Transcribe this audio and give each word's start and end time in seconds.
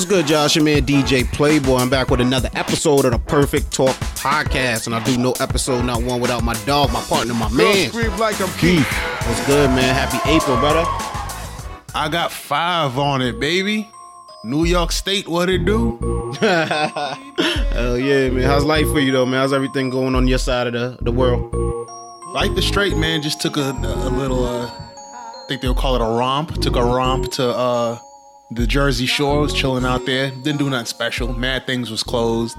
What's 0.00 0.08
good? 0.08 0.30
It's 0.30 0.56
your 0.56 0.64
man 0.64 0.86
DJ 0.86 1.30
Playboy. 1.30 1.76
I'm 1.76 1.90
back 1.90 2.08
with 2.08 2.22
another 2.22 2.48
episode 2.54 3.04
of 3.04 3.10
the 3.10 3.18
Perfect 3.18 3.70
Talk 3.70 3.94
Podcast, 4.16 4.86
and 4.86 4.94
I 4.94 5.04
do 5.04 5.18
no 5.18 5.32
episode, 5.32 5.84
not 5.84 6.02
one 6.02 6.22
without 6.22 6.42
my 6.42 6.54
dog, 6.64 6.90
my 6.90 7.02
partner, 7.02 7.34
my 7.34 7.50
man. 7.50 7.90
Scream 7.90 8.16
like 8.16 8.40
I'm 8.40 8.48
Keith. 8.56 8.90
What's 9.26 9.46
good, 9.46 9.68
man? 9.68 9.94
Happy 9.94 10.16
April, 10.30 10.56
brother. 10.56 10.84
I 11.94 12.08
got 12.10 12.32
five 12.32 12.98
on 12.98 13.20
it, 13.20 13.38
baby. 13.38 13.90
New 14.42 14.64
York 14.64 14.90
State, 14.90 15.28
what 15.28 15.50
it 15.50 15.66
do? 15.66 16.32
Hell 16.40 17.98
yeah, 17.98 18.30
man. 18.30 18.44
How's 18.44 18.64
life 18.64 18.86
for 18.86 19.00
you 19.00 19.12
though, 19.12 19.26
man? 19.26 19.40
How's 19.40 19.52
everything 19.52 19.90
going 19.90 20.14
on 20.14 20.26
your 20.26 20.38
side 20.38 20.66
of 20.66 20.72
the, 20.72 21.04
the 21.04 21.12
world? 21.12 21.54
Life 22.28 22.56
is 22.56 22.66
straight, 22.66 22.96
man. 22.96 23.20
Just 23.20 23.42
took 23.42 23.58
a, 23.58 23.72
a 23.72 24.08
little, 24.08 24.46
uh, 24.46 24.66
I 24.66 25.44
think 25.46 25.60
they'll 25.60 25.74
call 25.74 25.94
it 25.94 26.00
a 26.00 26.18
romp. 26.18 26.58
Took 26.62 26.76
a 26.76 26.82
romp 26.82 27.30
to 27.32 27.50
uh, 27.50 27.98
the 28.52 28.66
Jersey 28.66 29.06
Shore. 29.06 29.40
Was 29.40 29.52
chilling 29.52 29.84
out 29.84 30.06
there. 30.06 30.30
Didn't 30.42 30.58
do 30.58 30.70
nothing 30.70 30.86
special. 30.86 31.32
Mad 31.32 31.66
Things 31.66 31.90
was 31.90 32.02
closed. 32.02 32.56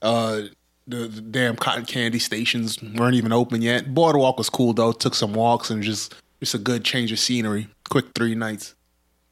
Uh, 0.00 0.42
the, 0.86 1.06
the 1.08 1.20
damn 1.20 1.56
cotton 1.56 1.84
candy 1.84 2.18
stations 2.18 2.82
weren't 2.82 3.14
even 3.14 3.32
open 3.32 3.62
yet. 3.62 3.94
Boardwalk 3.94 4.38
was 4.38 4.50
cool 4.50 4.72
though. 4.72 4.92
Took 4.92 5.14
some 5.14 5.32
walks 5.32 5.70
and 5.70 5.82
just 5.82 6.14
just 6.40 6.54
a 6.54 6.58
good 6.58 6.84
change 6.84 7.12
of 7.12 7.18
scenery. 7.20 7.68
Quick 7.88 8.06
three 8.14 8.34
nights. 8.34 8.74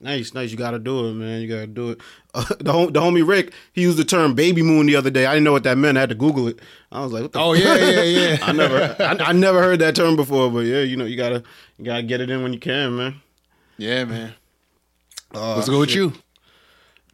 Nice, 0.03 0.33
nice. 0.33 0.51
You 0.51 0.57
gotta 0.57 0.79
do 0.79 1.09
it, 1.09 1.13
man. 1.15 1.43
You 1.43 1.49
gotta 1.49 1.67
do 1.67 1.91
it. 1.91 2.01
Uh, 2.33 2.45
the, 2.61 2.73
hom- 2.73 2.93
the 2.93 3.01
homie 3.01 3.27
Rick, 3.27 3.53
he 3.73 3.83
used 3.83 3.99
the 3.99 4.05
term 4.05 4.35
"baby 4.35 4.63
moon" 4.63 4.87
the 4.87 4.97
other 4.97 5.11
day. 5.11 5.27
I 5.27 5.33
didn't 5.35 5.45
know 5.45 5.53
what 5.53 5.65
that 5.65 5.77
meant. 5.77 5.99
I 5.99 6.03
had 6.03 6.09
to 6.11 6.15
Google 6.15 6.49
it. 6.49 6.61
I 6.93 7.03
was 7.03 7.13
like, 7.13 7.23
what 7.23 7.33
the 7.33 7.41
Oh 7.41 7.53
f- 7.53 7.59
yeah, 7.63 7.75
yeah, 7.77 8.03
yeah. 8.03 8.39
I 8.43 8.53
never, 8.53 8.97
I, 8.99 9.29
I 9.29 9.33
never 9.33 9.61
heard 9.61 9.81
that 9.81 9.95
term 9.97 10.17
before. 10.17 10.51
But 10.51 10.61
yeah, 10.61 10.81
you 10.83 10.97
know, 10.97 11.05
you 11.05 11.17
gotta, 11.17 11.43
you 11.79 11.85
gotta 11.85 12.03
get 12.05 12.21
it 12.23 12.31
in 12.31 12.43
when 12.43 12.53
you 12.55 12.61
can, 12.61 12.97
man. 12.97 13.21
yeah, 13.77 14.05
man. 14.05 14.35
Uh, 15.35 15.57
Let's 15.57 15.69
go 15.69 15.79
with 15.81 15.95
you. 15.95 16.13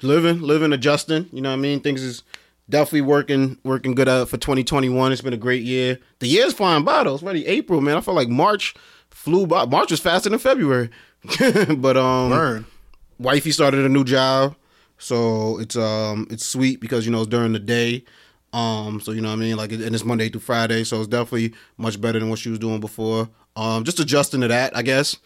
living, 0.03 0.41
living, 0.41 0.73
adjusting. 0.73 1.29
You 1.33 1.41
know 1.43 1.51
what 1.51 1.57
I 1.59 1.61
mean? 1.61 1.81
Things 1.81 2.03
is 2.03 2.23
definitely 2.69 3.03
working, 3.03 3.59
working 3.65 3.95
good 3.95 4.09
out 4.09 4.29
for 4.29 4.37
2021. 4.37 5.13
It's 5.13 5.21
been 5.21 5.33
a 5.33 5.39
great 5.39 5.63
year. 5.63 5.99
The 6.21 6.27
year's 6.29 6.53
flying 6.53 6.85
by 6.85 7.05
though. 7.05 7.15
It's 7.15 7.23
already 7.23 7.47
April, 7.47 7.81
man. 7.81 7.97
I 7.97 8.01
feel 8.01 8.15
like 8.15 8.29
March 8.29 8.75
flew 9.11 9.47
by. 9.47 9.67
March 9.67 9.91
was 9.91 10.01
faster 10.01 10.29
than 10.31 10.39
February. 10.39 10.91
but 11.79 11.97
um, 11.97 12.31
Burn. 12.31 12.67
wifey 13.19 13.51
started 13.51 13.85
a 13.85 13.89
new 13.89 14.05
job, 14.05 14.55
so 14.99 15.59
it's 15.59 15.75
um 15.77 16.27
it's 16.31 16.47
sweet 16.47 16.81
because 16.81 17.05
you 17.05 17.11
know 17.13 17.21
it's 17.21 17.29
during 17.29 17.53
the 17.53 17.59
day. 17.59 18.05
Um, 18.53 19.01
so 19.01 19.11
you 19.13 19.21
know 19.21 19.29
what 19.29 19.35
I 19.35 19.41
mean, 19.41 19.57
like, 19.57 19.73
and 19.73 19.83
it's 19.95 20.05
Monday 20.05 20.29
through 20.29 20.41
Friday, 20.41 20.85
so 20.85 20.99
it's 20.99 21.09
definitely 21.09 21.53
much 21.77 22.01
better 22.01 22.19
than 22.21 22.31
what 22.31 22.39
she 22.39 22.49
was 22.49 22.59
doing 22.59 22.81
before. 22.81 23.29
Um, 23.57 23.85
just 23.85 23.99
adjusting 24.01 24.41
to 24.43 24.49
that, 24.49 24.75
I 24.77 24.83
guess. 24.83 25.17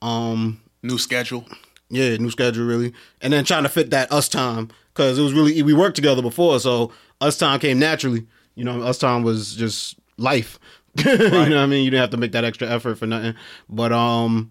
Um, 0.00 0.60
New 0.82 0.96
schedule. 0.96 1.44
Yeah, 1.90 2.16
new 2.16 2.30
schedule 2.30 2.66
really, 2.66 2.92
and 3.20 3.32
then 3.32 3.44
trying 3.44 3.62
to 3.62 3.68
fit 3.68 3.90
that 3.90 4.12
us 4.12 4.28
time 4.28 4.70
because 4.92 5.18
it 5.18 5.22
was 5.22 5.32
really 5.32 5.62
we 5.62 5.72
worked 5.72 5.96
together 5.96 6.22
before, 6.22 6.60
so 6.60 6.92
us 7.20 7.38
time 7.38 7.60
came 7.60 7.78
naturally. 7.78 8.26
You 8.54 8.64
know, 8.64 8.82
us 8.82 8.98
time 8.98 9.22
was 9.22 9.54
just 9.54 9.96
life. 10.16 10.58
you 10.94 11.16
know 11.16 11.30
what 11.30 11.52
I 11.52 11.66
mean? 11.66 11.84
You 11.84 11.90
didn't 11.90 12.00
have 12.00 12.10
to 12.10 12.16
make 12.16 12.32
that 12.32 12.44
extra 12.44 12.68
effort 12.68 12.96
for 12.96 13.06
nothing. 13.06 13.34
But 13.68 13.92
um, 13.92 14.50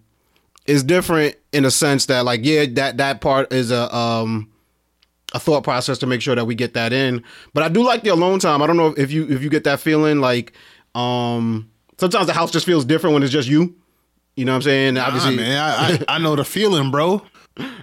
it's 0.65 0.83
different 0.83 1.35
in 1.51 1.65
a 1.65 1.71
sense 1.71 2.05
that 2.07 2.25
like 2.25 2.41
yeah, 2.43 2.65
that 2.73 2.97
that 2.97 3.21
part 3.21 3.51
is 3.51 3.71
a 3.71 3.93
um 3.95 4.49
a 5.33 5.39
thought 5.39 5.63
process 5.63 5.97
to 5.99 6.07
make 6.07 6.21
sure 6.21 6.35
that 6.35 6.45
we 6.45 6.55
get 6.55 6.73
that 6.73 6.93
in. 6.93 7.23
But 7.53 7.63
I 7.63 7.69
do 7.69 7.83
like 7.83 8.03
the 8.03 8.09
alone 8.09 8.39
time. 8.39 8.61
I 8.61 8.67
don't 8.67 8.77
know 8.77 8.93
if 8.97 9.11
you 9.11 9.27
if 9.29 9.41
you 9.41 9.49
get 9.49 9.63
that 9.65 9.79
feeling 9.79 10.19
like 10.19 10.53
um 10.95 11.69
sometimes 11.97 12.27
the 12.27 12.33
house 12.33 12.51
just 12.51 12.65
feels 12.65 12.85
different 12.85 13.13
when 13.13 13.23
it's 13.23 13.31
just 13.31 13.49
you. 13.49 13.75
You 14.35 14.45
know 14.45 14.51
what 14.51 14.57
I'm 14.57 14.61
saying? 14.61 14.97
Obviously, 14.97 15.35
man, 15.35 15.57
I, 15.57 15.93
I 15.93 16.15
I 16.15 16.17
know 16.19 16.35
the 16.35 16.45
feeling, 16.45 16.91
bro. 16.91 17.23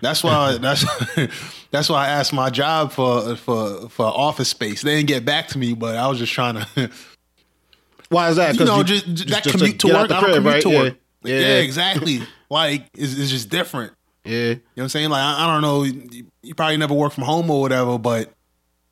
That's 0.00 0.22
why 0.22 0.56
that's 0.58 0.84
that's 1.70 1.88
why 1.88 2.06
I 2.06 2.08
asked 2.08 2.32
my 2.32 2.50
job 2.50 2.92
for 2.92 3.36
for 3.36 3.88
for 3.88 4.06
office 4.06 4.48
space. 4.48 4.82
They 4.82 4.96
didn't 4.96 5.08
get 5.08 5.24
back 5.24 5.48
to 5.48 5.58
me, 5.58 5.74
but 5.74 5.96
I 5.96 6.06
was 6.08 6.18
just 6.18 6.32
trying 6.32 6.56
to, 6.74 6.90
Why 8.08 8.28
is 8.30 8.36
that? 8.36 8.58
you 8.58 8.64
know, 8.64 8.82
just, 8.82 9.06
just 9.06 9.28
that 9.30 9.44
just 9.44 9.56
commute 9.56 9.78
to 9.80 9.88
work. 9.88 9.96
I 9.96 10.06
don't 10.06 10.22
crib, 10.24 10.34
commute 10.36 10.52
right? 10.54 10.62
to 10.62 10.70
Yeah. 10.70 10.82
work. 10.82 10.96
Yeah. 11.24 11.40
Yeah, 11.40 11.56
exactly. 11.60 12.20
like 12.50 12.86
it's, 12.94 13.16
it's 13.18 13.30
just 13.30 13.48
different. 13.48 13.92
Yeah. 14.24 14.32
You 14.32 14.54
know 14.54 14.60
what 14.74 14.82
I'm 14.84 14.88
saying? 14.90 15.10
Like 15.10 15.22
I, 15.22 15.44
I 15.44 15.52
don't 15.52 15.62
know. 15.62 15.82
You, 15.84 16.26
you 16.42 16.54
probably 16.54 16.76
never 16.76 16.94
work 16.94 17.12
from 17.12 17.24
home 17.24 17.50
or 17.50 17.60
whatever, 17.60 17.98
but 17.98 18.30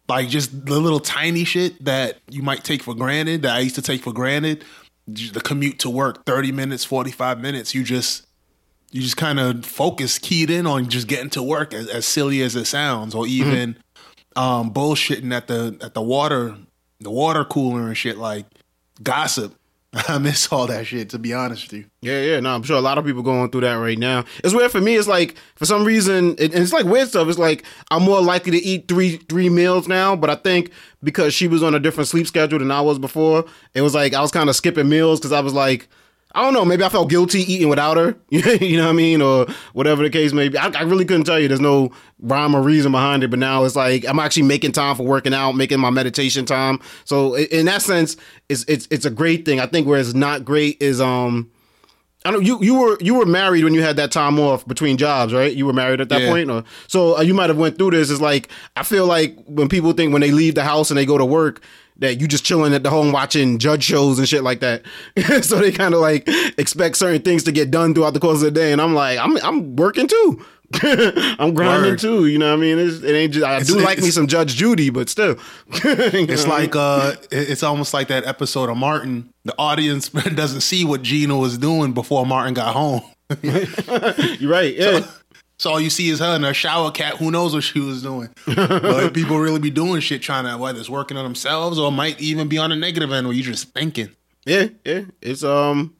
like 0.08 0.28
just 0.28 0.64
the 0.66 0.80
little 0.80 1.00
tiny 1.00 1.44
shit 1.44 1.82
that 1.84 2.18
you 2.30 2.42
might 2.42 2.64
take 2.64 2.82
for 2.82 2.94
granted 2.94 3.42
that 3.42 3.54
I 3.56 3.60
used 3.60 3.74
to 3.76 3.82
take 3.82 4.02
for 4.02 4.12
granted. 4.12 4.64
The 5.06 5.40
commute 5.40 5.80
to 5.80 5.90
work, 5.90 6.24
thirty 6.24 6.52
minutes, 6.52 6.84
forty 6.84 7.10
five 7.10 7.40
minutes. 7.40 7.74
You 7.74 7.82
just 7.84 8.26
you 8.92 9.00
just 9.00 9.16
kind 9.16 9.40
of 9.40 9.64
focus, 9.64 10.18
keyed 10.18 10.50
in 10.50 10.66
on 10.66 10.88
just 10.88 11.08
getting 11.08 11.30
to 11.30 11.42
work, 11.42 11.74
as, 11.74 11.88
as 11.88 12.06
silly 12.06 12.42
as 12.42 12.54
it 12.54 12.66
sounds, 12.66 13.14
or 13.14 13.26
even 13.26 13.76
um, 14.36 14.72
bullshitting 14.72 15.32
at 15.32 15.48
the 15.48 15.76
at 15.80 15.94
the 15.94 16.02
water 16.02 16.56
the 17.00 17.10
water 17.10 17.44
cooler 17.44 17.88
and 17.88 17.96
shit 17.96 18.18
like 18.18 18.46
gossip. 19.02 19.54
I 20.08 20.16
miss 20.16 20.50
all 20.50 20.66
that 20.68 20.86
shit 20.86 21.10
to 21.10 21.18
be 21.18 21.34
honest 21.34 21.64
with 21.64 21.80
you. 21.80 21.84
Yeah, 22.00 22.22
yeah, 22.22 22.40
no, 22.40 22.54
I'm 22.54 22.62
sure 22.62 22.78
a 22.78 22.82
lot 22.82 22.96
of 22.96 23.04
people 23.04 23.22
going 23.22 23.50
through 23.50 23.60
that 23.62 23.74
right 23.74 23.98
now. 23.98 24.24
It's 24.42 24.54
weird 24.54 24.70
for 24.70 24.80
me. 24.80 24.96
It's 24.96 25.08
like 25.08 25.36
for 25.54 25.66
some 25.66 25.84
reason, 25.84 26.30
it, 26.38 26.54
and 26.54 26.62
it's 26.62 26.72
like 26.72 26.86
weird 26.86 27.08
stuff. 27.08 27.28
It's 27.28 27.38
like 27.38 27.64
I'm 27.90 28.02
more 28.02 28.22
likely 28.22 28.52
to 28.52 28.58
eat 28.58 28.88
three 28.88 29.16
three 29.16 29.50
meals 29.50 29.88
now, 29.88 30.16
but 30.16 30.30
I 30.30 30.36
think 30.36 30.70
because 31.02 31.34
she 31.34 31.46
was 31.46 31.62
on 31.62 31.74
a 31.74 31.80
different 31.80 32.08
sleep 32.08 32.26
schedule 32.26 32.58
than 32.58 32.70
I 32.70 32.80
was 32.80 32.98
before, 32.98 33.44
it 33.74 33.82
was 33.82 33.94
like 33.94 34.14
I 34.14 34.22
was 34.22 34.30
kind 34.30 34.48
of 34.48 34.56
skipping 34.56 34.88
meals 34.88 35.20
because 35.20 35.32
I 35.32 35.40
was 35.40 35.52
like, 35.52 35.88
I 36.34 36.42
don't 36.42 36.54
know, 36.54 36.64
maybe 36.64 36.82
I 36.82 36.88
felt 36.88 37.10
guilty 37.10 37.40
eating 37.40 37.68
without 37.68 37.96
her. 37.96 38.16
you 38.30 38.76
know 38.78 38.84
what 38.84 38.90
I 38.90 38.92
mean, 38.94 39.20
or 39.20 39.46
whatever 39.74 40.02
the 40.02 40.10
case 40.10 40.32
may 40.32 40.48
be. 40.48 40.56
I, 40.58 40.68
I 40.68 40.82
really 40.82 41.04
couldn't 41.04 41.24
tell 41.24 41.38
you. 41.38 41.46
There's 41.48 41.60
no 41.60 41.92
rhyme 42.20 42.54
or 42.54 42.62
reason 42.62 42.90
behind 42.92 43.22
it, 43.22 43.28
but 43.28 43.38
now 43.38 43.64
it's 43.64 43.76
like 43.76 44.06
I'm 44.08 44.18
actually 44.18 44.44
making 44.44 44.72
time 44.72 44.96
for 44.96 45.02
working 45.04 45.34
out, 45.34 45.52
making 45.52 45.80
my 45.80 45.90
meditation 45.90 46.44
time. 46.46 46.80
So 47.04 47.34
in 47.36 47.66
that 47.66 47.82
sense, 47.82 48.16
it's 48.48 48.64
it's 48.66 48.88
it's 48.90 49.04
a 49.04 49.10
great 49.10 49.44
thing. 49.44 49.60
I 49.60 49.66
think 49.66 49.86
where 49.86 50.00
it's 50.00 50.14
not 50.14 50.44
great 50.44 50.80
is 50.82 51.00
um. 51.00 51.50
I 52.24 52.30
don't. 52.30 52.44
You 52.46 52.62
you 52.62 52.76
were 52.78 52.96
you 53.00 53.14
were 53.14 53.26
married 53.26 53.64
when 53.64 53.74
you 53.74 53.82
had 53.82 53.96
that 53.96 54.12
time 54.12 54.38
off 54.38 54.64
between 54.68 54.96
jobs, 54.96 55.34
right? 55.34 55.52
You 55.52 55.66
were 55.66 55.72
married 55.72 56.00
at 56.00 56.08
that 56.10 56.20
Yeah. 56.22 56.28
point, 56.30 56.50
or 56.52 56.62
so 56.86 57.18
uh, 57.18 57.20
you 57.22 57.34
might 57.34 57.50
have 57.50 57.58
went 57.58 57.78
through 57.78 57.90
this. 57.90 58.10
It's 58.10 58.20
like 58.20 58.48
I 58.76 58.84
feel 58.84 59.06
like 59.06 59.36
when 59.46 59.68
people 59.68 59.92
think 59.92 60.12
when 60.12 60.22
they 60.22 60.30
leave 60.30 60.54
the 60.54 60.62
house 60.62 60.88
and 60.92 60.96
they 60.96 61.04
go 61.04 61.18
to 61.18 61.24
work 61.24 61.62
that 61.98 62.20
you 62.20 62.26
just 62.28 62.44
chilling 62.44 62.74
at 62.74 62.82
the 62.82 62.90
home 62.90 63.12
watching 63.12 63.58
judge 63.58 63.84
shows 63.84 64.18
and 64.18 64.28
shit 64.28 64.42
like 64.42 64.60
that. 64.60 64.82
so 65.42 65.56
they 65.58 65.72
kind 65.72 65.94
of 65.94 66.00
like 66.00 66.24
expect 66.58 66.96
certain 66.96 67.22
things 67.22 67.42
to 67.44 67.52
get 67.52 67.70
done 67.70 67.94
throughout 67.94 68.14
the 68.14 68.20
course 68.20 68.38
of 68.38 68.44
the 68.44 68.50
day, 68.50 68.72
and 68.72 68.80
I'm 68.80 68.94
like, 68.94 69.18
I'm 69.18 69.36
I'm 69.38 69.76
working 69.76 70.06
too. 70.06 70.44
I'm 70.82 71.52
grinding 71.52 71.90
Word. 71.92 71.98
too. 71.98 72.26
You 72.26 72.38
know 72.38 72.48
what 72.48 72.56
I 72.56 72.60
mean? 72.60 72.78
It's, 72.78 73.02
it 73.02 73.12
ain't 73.14 73.34
just. 73.34 73.44
I 73.44 73.56
It's- 73.56 73.66
do 73.66 73.78
like 73.78 73.98
me 73.98 74.10
some 74.10 74.26
Judge 74.26 74.54
Judy, 74.54 74.88
but 74.88 75.10
still, 75.10 75.36
It's 75.68 76.46
like 76.46 76.74
uh, 76.74 77.14
it's 77.30 77.62
almost 77.62 77.92
like 77.92 78.08
that 78.08 78.24
episode 78.26 78.70
of 78.70 78.78
Martin. 78.78 79.32
The 79.44 79.54
audience 79.58 80.08
doesn't 80.08 80.62
see 80.62 80.84
what 80.86 81.02
Gina 81.02 81.36
was 81.36 81.58
doing 81.58 81.92
before 81.92 82.24
Martin 82.24 82.54
got 82.54 82.72
home. 82.74 83.02
you're 83.42 84.50
right. 84.50 84.74
Yeah. 84.74 85.00
So 85.00 85.08
all 85.66 85.80
you 85.80 85.90
see 85.90 86.08
is 86.08 86.18
her 86.20 86.36
in 86.36 86.42
her 86.42 86.54
shower 86.54 86.90
cat. 86.90 87.16
Who 87.16 87.30
knows 87.30 87.54
what 87.54 87.64
she 87.64 87.80
was 87.80 88.02
doing? 88.02 88.30
but 88.46 89.10
people 89.14 89.38
really 89.38 89.60
be 89.60 89.70
doing 89.70 90.00
shit 90.00 90.22
trying 90.22 90.44
to 90.44 90.56
whether 90.56 90.78
it's 90.78 90.90
working 90.90 91.16
on 91.16 91.24
themselves 91.24 91.78
or 91.78 91.92
might 91.92 92.20
even 92.20 92.48
be 92.48 92.58
on 92.58 92.70
the 92.70 92.76
negative 92.76 93.12
end 93.12 93.26
where 93.26 93.36
you 93.36 93.42
just 93.42 93.72
thinking. 93.72 94.10
Yeah, 94.44 94.68
yeah. 94.84 95.02
It's 95.20 95.44
um 95.44 95.94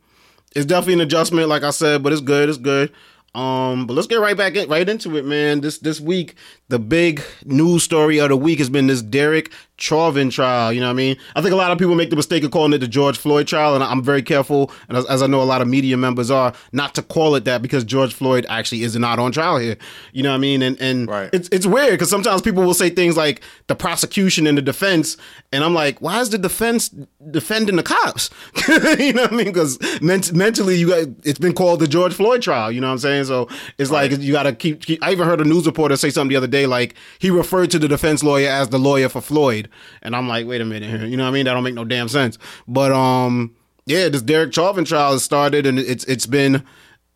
it's 0.55 0.67
definitely 0.67 0.95
an 0.95 1.01
adjustment, 1.03 1.49
like 1.49 1.63
I 1.63 1.71
said, 1.71 2.03
but 2.03 2.13
it's 2.13 2.21
good, 2.21 2.49
it's 2.49 2.59
good. 2.59 2.93
Um, 3.35 3.87
but 3.87 3.95
let's 3.95 4.09
get 4.09 4.17
right 4.21 4.37
back 4.37 4.57
in, 4.57 4.69
right 4.69 4.87
into 4.87 5.17
it, 5.17 5.25
man. 5.25 5.63
This 5.63 5.79
this 5.79 6.01
week, 6.01 6.35
the 6.69 6.79
big 6.79 7.23
news 7.47 7.83
story 7.83 8.19
of 8.19 8.29
the 8.29 8.37
week 8.37 8.59
has 8.59 8.69
been 8.69 8.89
this 8.89 9.01
Derek 9.01 9.51
Chauvin 9.83 10.31
trial. 10.31 10.73
You 10.73 10.81
know 10.81 10.87
what 10.87 10.93
I 10.93 10.95
mean? 10.95 11.17
I 11.35 11.43
think 11.43 11.53
a 11.53 11.57
lot 11.57 11.73
of 11.73 11.79
people 11.79 11.97
make 11.97 12.11
the 12.11 12.15
mistake 12.15 12.45
of 12.45 12.53
calling 12.53 12.73
it 12.73 12.79
the 12.79 12.87
George 12.87 13.19
Floyd 13.19 13.49
trial, 13.49 13.75
and 13.75 13.83
I'm 13.83 14.01
very 14.01 14.23
careful, 14.23 14.71
and 14.89 14.97
as, 14.97 15.05
as 15.07 15.23
I 15.23 15.27
know 15.27 15.43
a 15.43 15.45
lot 15.45 15.61
of 15.61 15.67
media 15.67 15.97
members 15.97 16.31
are, 16.31 16.53
not 16.71 16.95
to 16.95 17.03
call 17.03 17.35
it 17.35 17.45
that 17.47 17.63
because 17.63 17.83
George 17.83 18.15
Floyd 18.15 18.47
actually 18.49 18.85
is 18.85 18.97
not 18.97 19.19
on 19.19 19.33
trial 19.33 19.59
here. 19.59 19.77
You 20.13 20.23
know 20.23 20.29
what 20.31 20.37
I 20.37 20.39
mean? 20.39 20.63
And 20.63 20.81
and 20.81 21.09
Right. 21.09 21.31
it's 21.33 21.49
it's 21.51 21.67
weird 21.67 21.91
because 21.91 22.09
sometimes 22.11 22.43
people 22.43 22.63
will 22.63 22.75
say 22.75 22.91
things 22.91 23.17
like 23.17 23.43
the 23.67 23.75
prosecution 23.75 24.47
and 24.47 24.57
the 24.57 24.63
defense, 24.63 25.17
and 25.53 25.65
I'm 25.65 25.75
like, 25.75 26.01
why 26.01 26.21
is 26.21 26.31
the 26.31 26.39
defense 26.39 26.89
defending 27.33 27.75
the 27.75 27.83
cops? 27.83 28.31
you 28.69 29.13
know 29.15 29.23
what 29.23 29.33
I 29.33 29.37
mean? 29.37 29.47
Because 29.47 29.79
ment- 30.01 30.33
mentally, 30.33 30.77
you 30.77 30.89
got 30.91 31.09
it's 31.25 31.41
been 31.41 31.55
called 31.55 31.81
the 31.81 31.89
George 31.89 32.15
Floyd 32.15 32.41
trial. 32.43 32.71
You 32.71 32.81
know 32.81 32.87
what 32.87 32.93
I'm 32.93 32.99
saying? 32.99 33.25
So 33.25 33.49
it's 33.79 33.91
like 33.91 34.13
you 34.21 34.33
got 34.33 34.45
to 34.45 34.53
keep, 34.55 34.85
keep. 34.85 35.03
I 35.03 35.11
even 35.11 35.27
heard 35.27 35.41
a 35.41 35.45
news 35.45 35.67
reporter 35.67 35.97
say 35.97 36.11
something 36.11 36.29
the 36.31 36.37
other 36.37 36.47
day, 36.47 36.67
like 36.67 36.95
he 37.19 37.31
referred 37.31 37.73
to 37.73 37.81
the 37.81 37.89
defense 37.89 38.23
lawyer 38.23 38.49
as 38.49 38.69
the 38.69 38.79
lawyer 38.79 39.09
for 39.09 39.21
Floyd, 39.21 39.69
and 40.03 40.15
I'm 40.15 40.29
like, 40.29 40.47
wait 40.47 40.61
a 40.61 40.65
minute 40.65 40.89
here. 40.89 41.07
You 41.07 41.17
know 41.17 41.25
what 41.25 41.31
I 41.31 41.33
mean? 41.33 41.47
That 41.47 41.55
don't 41.55 41.65
make 41.65 41.75
no 41.75 41.85
damn 41.85 42.09
sense. 42.09 42.39
But 42.67 42.93
um, 42.93 43.55
yeah, 43.87 44.09
this 44.09 44.23
Derek 44.23 44.53
Chauvin 44.53 44.85
trial 44.85 45.13
has 45.13 45.23
started, 45.23 45.67
and 45.67 45.79
it's 45.79 46.05
it's 46.05 46.27
been 46.27 46.65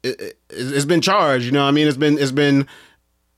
it, 0.02 0.38
it's 0.50 0.84
been 0.84 1.00
charged. 1.00 1.44
You 1.44 1.52
know 1.52 1.62
what 1.62 1.68
I 1.68 1.72
mean? 1.72 1.88
It's 1.88 1.96
been 1.96 2.18
it's 2.18 2.32
been 2.32 2.66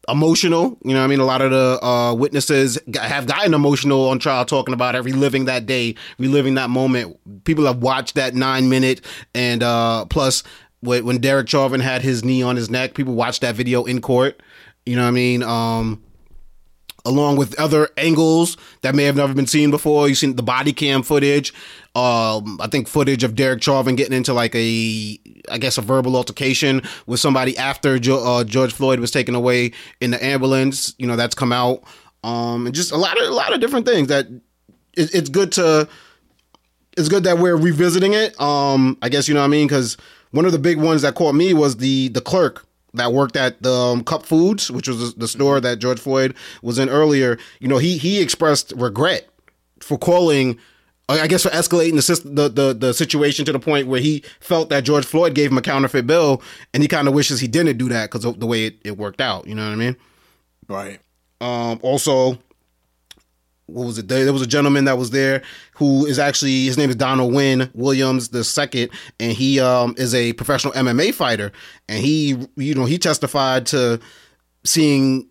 emotional. 0.09 0.79
You 0.85 0.95
know 0.95 1.01
what 1.01 1.05
I 1.05 1.09
mean? 1.09 1.21
A 1.21 1.25
lot 1.25 1.43
of 1.43 1.51
the 1.51 1.85
uh, 1.85 2.15
witnesses 2.15 2.79
have 2.95 3.27
gotten 3.27 3.55
emotional 3.55 4.09
on 4.09 4.19
trial 4.19 4.45
talking 4.45 4.75
about 4.75 4.95
it, 4.95 5.01
reliving 5.01 5.45
that 5.45 5.67
day, 5.67 5.95
reliving 6.19 6.55
that 6.55 6.71
moment. 6.71 7.19
People 7.45 7.67
have 7.67 7.79
watched 7.79 8.15
that 8.15 8.35
nine 8.35 8.69
minute 8.69 9.03
and 9.35 9.63
uh, 9.63 10.05
plus 10.07 10.43
when 10.81 11.05
when 11.05 11.19
Derek 11.19 11.49
Chauvin 11.49 11.81
had 11.81 12.03
his 12.03 12.25
knee 12.25 12.43
on 12.43 12.57
his 12.57 12.71
neck, 12.71 12.95
people 12.95 13.15
watched 13.15 13.43
that 13.43 13.55
video 13.55 13.85
in 13.85 14.01
court. 14.01 14.41
You 14.87 14.97
know 14.97 15.03
what 15.03 15.09
I 15.09 15.13
mean? 15.13 15.43
Um, 15.43 16.03
along 17.05 17.37
with 17.37 17.59
other 17.59 17.89
angles 17.97 18.57
that 18.83 18.95
may 18.95 19.05
have 19.05 19.17
never 19.17 19.35
been 19.35 19.47
seen 19.47 19.71
before. 19.71 20.09
You've 20.09 20.19
seen 20.19 20.37
the 20.37 20.43
body 20.43 20.73
cam 20.73 21.03
footage. 21.03 21.53
Um, 21.95 22.61
I 22.61 22.69
think 22.71 22.87
footage 22.87 23.25
of 23.25 23.35
Derek 23.35 23.63
Chauvin 23.63 23.97
getting 23.97 24.17
into 24.17 24.33
like 24.35 24.55
a, 24.55 25.19
I 25.51 25.59
guess, 25.59 25.79
a 25.79 25.81
verbal 25.81 26.17
altercation 26.17 26.83
with 27.07 27.21
somebody 27.21 27.57
after 27.57 27.99
jo- 27.99 28.25
uh, 28.25 28.45
George 28.45 28.73
Floyd 28.73 29.01
was 29.01 29.11
taken 29.11 29.35
away 29.35 29.73
in 30.01 30.11
the 30.11 30.25
ambulance. 30.25 30.95
You 30.99 31.07
know, 31.07 31.17
that's 31.17 31.35
come 31.35 31.53
out. 31.53 31.83
Um, 32.25 32.67
and 32.67 32.75
just 32.75 32.93
a 32.93 32.97
lot 32.97 33.21
of 33.21 33.29
a 33.29 33.33
lot 33.33 33.53
of 33.53 33.61
different 33.61 33.87
things 33.87 34.09
that 34.09 34.27
it, 34.97 35.15
it's 35.15 35.29
good 35.29 35.53
to. 35.53 35.89
It's 36.97 37.09
good 37.09 37.23
that 37.25 37.39
we're 37.39 37.57
revisiting 37.57 38.13
it. 38.15 38.39
Um, 38.41 38.99
I 39.03 39.09
guess 39.09 39.29
you 39.29 39.35
know 39.35 39.41
what 39.41 39.47
I 39.47 39.51
mean 39.51 39.69
because 39.69 39.97
one 40.33 40.45
of 40.45 40.53
the 40.53 40.59
big 40.59 40.79
ones 40.79 41.03
that 41.03 41.15
caught 41.15 41.35
me 41.35 41.55
was 41.55 41.77
the 41.77 42.09
the 42.09 42.21
clerk 42.21 42.67
that 42.95 43.13
worked 43.13 43.37
at 43.37 43.63
the 43.63 43.73
um, 43.73 44.05
Cup 44.05 44.25
Foods, 44.25 44.71
which 44.71 44.89
was 44.89 45.15
the 45.15 45.29
store 45.29 45.61
that 45.61 45.79
George 45.79 46.01
Floyd 46.01 46.35
was 46.63 46.79
in 46.79 46.89
earlier, 46.89 47.39
you 47.61 47.69
know, 47.69 47.79
he 47.79 47.99
he 47.99 48.21
expressed 48.21 48.73
regret 48.77 49.29
for 49.81 49.99
calling. 49.99 50.59
I 51.11 51.27
guess 51.27 51.43
for 51.43 51.49
escalating 51.49 51.95
the, 51.95 52.31
the 52.31 52.49
the 52.51 52.75
the 52.75 52.93
situation 52.93 53.47
to 53.47 53.53
the 53.53 53.59
point 53.59 53.89
where 53.89 54.01
he 54.01 54.23
felt 54.41 54.69
that 54.69 54.85
George 54.85 55.07
Floyd 55.07 55.35
gave 55.35 55.51
him 55.51 55.57
a 55.57 55.63
counterfeit 55.63 56.07
bill, 56.07 56.43
and 56.75 56.83
he 56.83 56.89
kind 56.89 57.09
of 57.09 57.15
wishes 57.15 57.41
he 57.41 57.49
didn't 57.49 57.79
do 57.79 57.89
that 57.89 58.11
because 58.11 58.27
of 58.27 58.41
the 58.41 58.47
way 58.47 58.67
it, 58.67 58.77
it 58.85 58.99
worked 58.99 59.23
out. 59.23 59.47
You 59.47 59.55
know 59.55 59.65
what 59.65 59.73
I 59.73 59.77
mean? 59.77 59.97
Right. 60.69 61.01
Um, 61.41 61.81
also, 61.83 62.39
what 63.69 63.87
was 63.87 63.99
it? 63.99 64.09
There 64.09 64.33
was 64.33 64.43
a 64.43 64.47
gentleman 64.47 64.87
that 64.87 64.97
was 64.97 65.11
there 65.11 65.43
who 65.75 66.07
is 66.07 66.19
actually 66.19 66.65
his 66.65 66.79
name 66.79 66.89
is 66.89 66.97
Donald 66.97 67.35
Wynn 67.35 67.71
Williams 67.75 68.31
the 68.31 68.43
second, 68.43 68.91
and 69.21 69.33
he 69.33 69.61
um 69.61 69.95
is 69.99 70.15
a 70.15 70.33
professional 70.33 70.73
MMA 70.73 71.15
fighter, 71.15 71.53
and 71.89 72.03
he 72.03 72.37
you 72.57 72.75
know 72.75 72.87
he 72.87 72.99
testified 72.99 73.67
to 73.67 74.01
seeing 74.65 75.29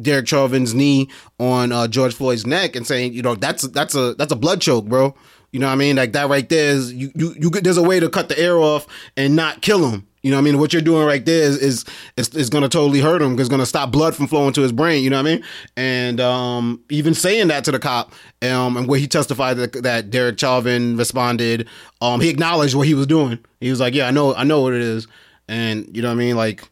Derek 0.00 0.28
Chauvin's 0.28 0.74
knee 0.74 1.08
on 1.40 1.72
uh, 1.72 1.88
George 1.88 2.14
Floyd's 2.14 2.46
neck 2.46 2.76
and 2.76 2.86
saying 2.86 3.14
you 3.14 3.22
know 3.22 3.34
that's 3.34 3.66
that's 3.68 3.94
a 3.94 4.14
that's 4.14 4.32
a 4.32 4.36
blood 4.36 4.60
choke, 4.60 4.84
bro. 4.84 5.14
You 5.50 5.60
know 5.60 5.66
what 5.66 5.72
I 5.72 5.76
mean? 5.76 5.96
Like 5.96 6.12
that 6.12 6.28
right 6.28 6.48
there 6.48 6.70
is 6.70 6.92
you 6.92 7.10
you, 7.14 7.34
you 7.38 7.50
there's 7.50 7.78
a 7.78 7.82
way 7.82 8.00
to 8.00 8.08
cut 8.10 8.28
the 8.28 8.38
air 8.38 8.58
off 8.58 8.86
and 9.16 9.34
not 9.34 9.62
kill 9.62 9.88
him. 9.88 10.06
You 10.22 10.30
know 10.30 10.36
what 10.36 10.42
I 10.42 10.44
mean? 10.44 10.58
What 10.60 10.72
you're 10.72 10.82
doing 10.82 11.04
right 11.04 11.24
there 11.24 11.42
is 11.42 11.58
is 11.58 11.84
is, 12.16 12.28
is 12.30 12.48
going 12.48 12.62
to 12.62 12.68
totally 12.68 13.00
hurt 13.00 13.20
him 13.20 13.30
because 13.30 13.48
it's 13.48 13.50
going 13.50 13.60
to 13.60 13.66
stop 13.66 13.90
blood 13.90 14.14
from 14.14 14.28
flowing 14.28 14.52
to 14.52 14.60
his 14.60 14.70
brain. 14.70 15.02
You 15.02 15.10
know 15.10 15.16
what 15.16 15.28
I 15.28 15.34
mean? 15.34 15.44
And 15.76 16.20
um, 16.20 16.80
even 16.90 17.12
saying 17.12 17.48
that 17.48 17.64
to 17.64 17.72
the 17.72 17.80
cop, 17.80 18.12
um, 18.42 18.76
and 18.76 18.86
where 18.86 19.00
he 19.00 19.08
testified 19.08 19.56
that, 19.56 19.72
that 19.82 20.10
Derek 20.10 20.38
Chauvin 20.38 20.96
responded, 20.96 21.68
um, 22.00 22.20
he 22.20 22.28
acknowledged 22.28 22.76
what 22.76 22.86
he 22.86 22.94
was 22.94 23.08
doing. 23.08 23.40
He 23.60 23.70
was 23.70 23.80
like, 23.80 23.94
"Yeah, 23.94 24.06
I 24.06 24.12
know, 24.12 24.32
I 24.34 24.44
know 24.44 24.60
what 24.60 24.74
it 24.74 24.82
is," 24.82 25.08
and 25.48 25.88
you 25.94 26.02
know 26.02 26.08
what 26.08 26.14
I 26.14 26.18
mean? 26.18 26.36
Like, 26.36 26.68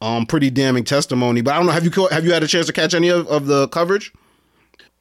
um, 0.00 0.26
pretty 0.26 0.50
damning 0.50 0.84
testimony. 0.84 1.40
But 1.40 1.54
I 1.54 1.56
don't 1.58 1.66
know. 1.66 1.72
Have 1.72 1.84
you 1.84 2.08
have 2.08 2.24
you 2.24 2.32
had 2.32 2.42
a 2.42 2.48
chance 2.48 2.66
to 2.66 2.72
catch 2.72 2.94
any 2.94 3.10
of, 3.10 3.28
of 3.28 3.46
the 3.46 3.68
coverage? 3.68 4.12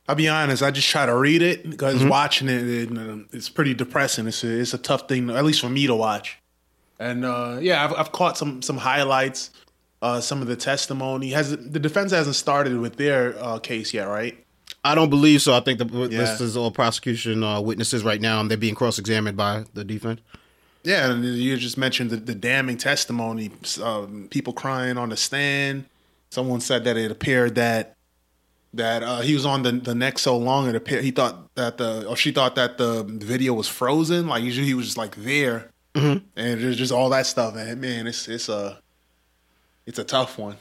I'll 0.08 0.16
be 0.16 0.30
honest. 0.30 0.64
I 0.64 0.72
just 0.72 0.88
try 0.88 1.06
to 1.06 1.16
read 1.16 1.42
it 1.42 1.70
because 1.70 1.96
mm-hmm. 1.96 2.10
watching 2.10 2.48
it, 2.48 2.64
it, 2.64 3.28
it's 3.34 3.50
pretty 3.50 3.74
depressing. 3.74 4.28
It's 4.28 4.44
a, 4.44 4.60
it's 4.60 4.74
a 4.74 4.78
tough 4.78 5.10
thing, 5.10 5.30
at 5.30 5.44
least 5.44 5.60
for 5.62 5.70
me 5.70 5.86
to 5.88 5.96
watch. 5.96 6.38
And 7.00 7.26
uh, 7.26 7.60
yeah, 7.62 7.84
I've, 7.84 7.94
I've 7.94 8.12
caught 8.12 8.38
some 8.38 8.62
some 8.62 8.78
highlights, 8.78 9.52
uh, 10.02 10.20
some 10.22 10.42
of 10.42 10.48
the 10.48 10.56
testimony. 10.56 11.32
Has 11.32 11.52
the 11.52 11.80
defense 11.80 12.12
hasn't 12.12 12.36
started 12.36 12.78
with 12.80 12.96
their 12.98 13.36
uh, 13.42 13.60
case 13.60 13.94
yet, 13.94 14.06
right? 14.06 14.44
I 14.84 14.96
don't 14.96 15.10
believe 15.10 15.42
so. 15.42 15.54
I 15.54 15.60
think 15.60 15.80
the, 15.80 15.86
yeah. 15.86 16.20
this 16.20 16.42
is 16.42 16.56
all 16.56 16.72
prosecution 16.72 17.44
uh, 17.44 17.60
witnesses 17.62 18.04
right 18.04 18.22
now, 18.22 18.40
and 18.40 18.50
they're 18.50 18.58
being 18.58 18.76
cross 18.76 19.00
examined 19.00 19.38
by 19.38 19.66
the 19.74 19.84
defense. 19.84 20.22
Yeah, 20.84 21.12
and 21.12 21.24
you 21.24 21.58
just 21.58 21.78
mentioned 21.78 22.10
the, 22.12 22.18
the 22.18 22.36
damning 22.36 22.78
testimony. 22.78 23.52
Um, 23.84 24.28
people 24.32 24.54
crying 24.54 24.98
on 24.98 25.10
the 25.10 25.18
stand. 25.18 25.86
Someone 26.30 26.62
said 26.62 26.84
that 26.86 26.98
it 26.98 27.12
appeared 27.12 27.56
that 27.56 27.96
that 28.74 29.04
uh, 29.04 29.22
he 29.22 29.34
was 29.34 29.46
on 29.46 29.64
the, 29.64 29.72
the 29.72 29.96
neck 29.96 30.20
so 30.20 30.38
long 30.38 30.68
it 30.68 30.76
appeared 30.76 31.04
he 31.04 31.12
thought 31.12 31.54
that 31.56 31.78
the 31.78 32.06
or 32.08 32.16
she 32.16 32.32
thought 32.32 32.56
that 32.56 32.78
the 32.78 33.04
video 33.04 33.54
was 33.54 33.68
frozen. 33.68 34.28
Like 34.28 34.44
usually 34.44 34.68
he 34.68 34.74
was 34.74 34.86
just 34.86 34.98
like 34.98 35.16
there 35.16 35.72
Mm-hmm. 35.94 36.26
And 36.36 36.62
there's 36.62 36.78
just 36.78 36.92
all 36.92 37.10
that 37.10 37.26
stuff, 37.26 37.56
and 37.56 37.82
man, 37.82 38.08
it's 38.08 38.28
it's 38.28 38.50
a 38.50 38.80
it's 39.86 40.00
a 40.00 40.04
tough 40.04 40.38
one. 40.38 40.58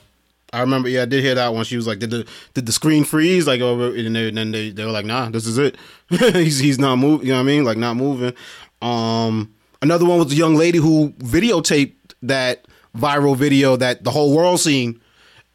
I 0.53 0.61
remember, 0.61 0.89
yeah, 0.89 1.03
I 1.03 1.07
did 1.07 1.25
hear 1.25 1.35
that 1.35 1.53
one. 1.53 1.65
She 1.65 1.77
was 1.77 1.87
like, 1.87 1.99
"Did 1.99 2.11
the 2.11 2.27
did 2.55 2.67
the 2.67 2.73
screen 2.73 3.05
freeze?" 3.05 3.47
Like, 3.47 3.61
oh, 3.61 3.93
and, 3.93 4.17
they, 4.17 4.29
and 4.29 4.37
then 4.37 4.53
they 4.53 4.71
they 4.71 4.85
were 4.85 4.93
like, 4.93 5.05
"Nah, 5.05 5.29
this 5.29 5.47
is 5.47 5.59
it. 5.59 5.77
he's 6.09 6.59
he's 6.59 6.79
not 6.79 6.97
moving." 6.97 7.27
You 7.27 7.33
know 7.33 7.39
what 7.39 7.45
I 7.45 7.53
mean? 7.53 7.65
Like, 7.65 7.77
not 7.77 7.97
moving. 7.97 8.33
Um, 8.81 9.55
another 9.83 10.05
one 10.05 10.19
was 10.19 10.33
a 10.33 10.37
young 10.37 10.55
lady 10.55 10.79
who 10.79 11.11
videotaped 11.19 11.95
that 12.23 12.67
viral 12.97 13.37
video 13.37 13.77
that 13.77 14.05
the 14.05 14.11
whole 14.11 14.35
world 14.35 14.61
seen. 14.61 15.01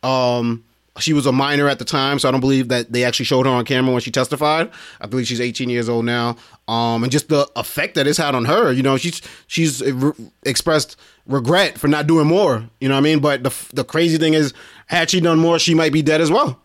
Um, 0.03 0.63
she 0.99 1.13
was 1.13 1.25
a 1.25 1.31
minor 1.31 1.69
at 1.69 1.79
the 1.79 1.85
time, 1.85 2.19
so 2.19 2.27
I 2.27 2.31
don't 2.31 2.41
believe 2.41 2.67
that 2.67 2.91
they 2.91 3.03
actually 3.03 3.25
showed 3.25 3.45
her 3.45 3.51
on 3.51 3.63
camera 3.63 3.93
when 3.93 4.01
she 4.01 4.11
testified. 4.11 4.69
I 4.99 5.07
believe 5.07 5.25
she's 5.25 5.39
18 5.39 5.69
years 5.69 5.87
old 5.87 6.05
now. 6.05 6.35
Um, 6.67 7.03
and 7.03 7.11
just 7.11 7.29
the 7.29 7.49
effect 7.55 7.95
that 7.95 8.07
it's 8.07 8.17
had 8.17 8.35
on 8.35 8.45
her, 8.45 8.71
you 8.71 8.83
know, 8.83 8.97
she's 8.97 9.21
she's 9.47 9.81
re- 9.81 10.13
expressed 10.43 10.97
regret 11.25 11.77
for 11.77 11.87
not 11.87 12.07
doing 12.07 12.27
more. 12.27 12.69
You 12.79 12.89
know 12.89 12.95
what 12.95 12.99
I 12.99 13.03
mean? 13.03 13.19
But 13.19 13.43
the 13.43 13.53
the 13.73 13.83
crazy 13.83 14.17
thing 14.17 14.33
is, 14.33 14.53
had 14.87 15.09
she 15.09 15.21
done 15.21 15.39
more, 15.39 15.59
she 15.59 15.73
might 15.73 15.93
be 15.93 16.01
dead 16.01 16.19
as 16.19 16.29
well. 16.29 16.59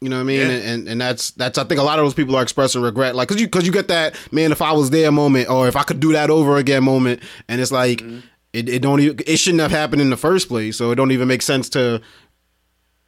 You 0.00 0.10
know 0.10 0.16
what 0.16 0.22
I 0.22 0.24
mean? 0.24 0.40
Yeah. 0.40 0.48
And, 0.48 0.64
and, 0.64 0.88
and 0.88 1.00
that's 1.00 1.30
that's 1.32 1.58
I 1.58 1.64
think 1.64 1.80
a 1.80 1.84
lot 1.84 1.98
of 1.98 2.04
those 2.04 2.14
people 2.14 2.34
are 2.36 2.42
expressing 2.42 2.82
regret, 2.82 3.14
like 3.14 3.28
because 3.28 3.40
you 3.40 3.46
because 3.46 3.66
you 3.66 3.72
get 3.72 3.88
that 3.88 4.16
man, 4.32 4.52
if 4.52 4.60
I 4.60 4.72
was 4.72 4.90
there 4.90 5.10
moment, 5.12 5.48
or 5.48 5.68
if 5.68 5.76
I 5.76 5.84
could 5.84 6.00
do 6.00 6.12
that 6.12 6.28
over 6.28 6.56
again 6.56 6.84
moment, 6.84 7.22
and 7.48 7.60
it's 7.60 7.72
like. 7.72 7.98
Mm-hmm. 7.98 8.20
It, 8.52 8.70
it 8.70 8.80
don't 8.80 9.00
even, 9.00 9.18
it 9.26 9.36
shouldn't 9.36 9.60
have 9.60 9.70
happened 9.70 10.00
in 10.00 10.08
the 10.08 10.16
first 10.16 10.48
place, 10.48 10.78
so 10.78 10.90
it 10.90 10.94
don't 10.94 11.10
even 11.10 11.28
make 11.28 11.42
sense 11.42 11.68
to 11.70 12.00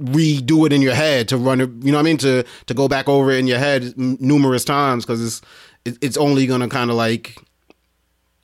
redo 0.00 0.64
it 0.64 0.72
in 0.72 0.80
your 0.80 0.94
head 0.94 1.28
to 1.28 1.36
run 1.36 1.60
it 1.60 1.70
you 1.80 1.90
know 1.90 1.98
what 1.98 2.02
i 2.02 2.04
mean? 2.04 2.16
To 2.18 2.44
to 2.66 2.74
go 2.74 2.88
back 2.88 3.08
over 3.08 3.30
it 3.30 3.38
in 3.38 3.46
your 3.46 3.58
head 3.58 3.94
numerous 3.96 4.64
times 4.64 5.04
because 5.04 5.24
it's 5.24 5.40
it, 5.84 5.98
it's 6.00 6.16
only 6.16 6.46
gonna 6.46 6.68
kind 6.68 6.90
of 6.90 6.96
like 6.96 7.36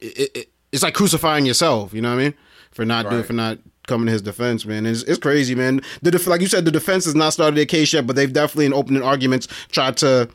it, 0.00 0.30
it, 0.34 0.48
it's 0.72 0.82
like 0.82 0.94
crucifying 0.94 1.46
yourself 1.46 1.94
you 1.94 2.02
know 2.02 2.10
what 2.10 2.20
i 2.20 2.24
mean? 2.24 2.34
For 2.72 2.84
not 2.84 3.04
right. 3.04 3.12
doing 3.12 3.22
for 3.22 3.34
not 3.34 3.58
coming 3.86 4.06
to 4.06 4.12
his 4.12 4.22
defense 4.22 4.64
man. 4.64 4.86
It's, 4.86 5.02
it's 5.02 5.18
crazy 5.18 5.54
man. 5.54 5.80
The 6.02 6.10
def- 6.10 6.26
like 6.26 6.40
you 6.40 6.48
said 6.48 6.64
the 6.64 6.70
defense 6.70 7.04
has 7.04 7.14
not 7.14 7.32
started 7.32 7.56
their 7.56 7.66
case 7.66 7.92
yet 7.92 8.06
but 8.06 8.16
they've 8.16 8.32
definitely 8.32 8.66
in 8.66 8.74
opening 8.74 9.02
arguments 9.02 9.46
tried 9.70 9.96
to 9.98 10.28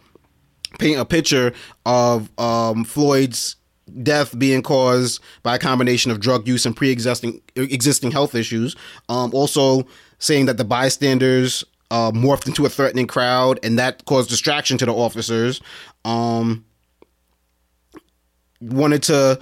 paint 0.77 0.99
a 0.99 1.05
picture 1.05 1.51
of 1.85 2.29
um, 2.39 2.85
floyd's 2.85 3.57
death 4.03 4.37
being 4.37 4.61
caused 4.61 5.21
by 5.43 5.55
a 5.55 5.59
combination 5.59 6.11
of 6.11 6.19
drug 6.19 6.47
use 6.47 6.65
and 6.65 6.75
pre-existing 6.75 7.41
existing 7.55 8.11
health 8.11 8.35
issues. 8.35 8.75
Um, 9.09 9.33
also 9.33 9.87
saying 10.19 10.45
that 10.45 10.57
the 10.57 10.63
bystanders 10.63 11.63
uh, 11.91 12.11
morphed 12.11 12.47
into 12.47 12.65
a 12.65 12.69
threatening 12.69 13.07
crowd 13.07 13.59
and 13.63 13.79
that 13.79 14.05
caused 14.05 14.29
distraction 14.29 14.77
to 14.77 14.85
the 14.85 14.93
officers. 14.93 15.61
Um, 16.05 16.65
wanted 18.61 19.03
to, 19.03 19.39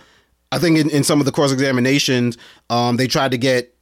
I 0.51 0.59
think, 0.59 0.77
in, 0.77 0.89
in 0.89 1.03
some 1.03 1.19
of 1.19 1.25
the 1.25 1.31
cross 1.31 1.51
examinations, 1.51 2.37
um, 2.69 2.97
they 2.97 3.07
tried 3.07 3.31
to 3.31 3.37
get 3.37 3.75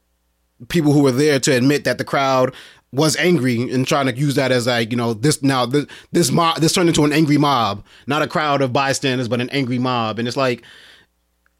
people 0.68 0.92
who 0.92 1.02
were 1.02 1.12
there 1.12 1.38
to 1.38 1.54
admit 1.54 1.84
that 1.84 1.98
the 1.98 2.04
crowd 2.04 2.54
was 2.92 3.16
angry 3.16 3.70
and 3.70 3.86
trying 3.86 4.06
to 4.06 4.16
use 4.16 4.36
that 4.36 4.50
as 4.50 4.66
like 4.66 4.90
you 4.90 4.96
know 4.96 5.12
this 5.12 5.42
now 5.42 5.66
this 5.66 5.86
this 6.12 6.30
mob 6.30 6.58
this 6.60 6.72
turned 6.72 6.88
into 6.88 7.04
an 7.04 7.12
angry 7.12 7.36
mob 7.36 7.84
not 8.06 8.22
a 8.22 8.26
crowd 8.26 8.62
of 8.62 8.72
bystanders 8.72 9.28
but 9.28 9.40
an 9.40 9.50
angry 9.50 9.78
mob 9.78 10.18
and 10.18 10.26
it's 10.26 10.36
like 10.36 10.64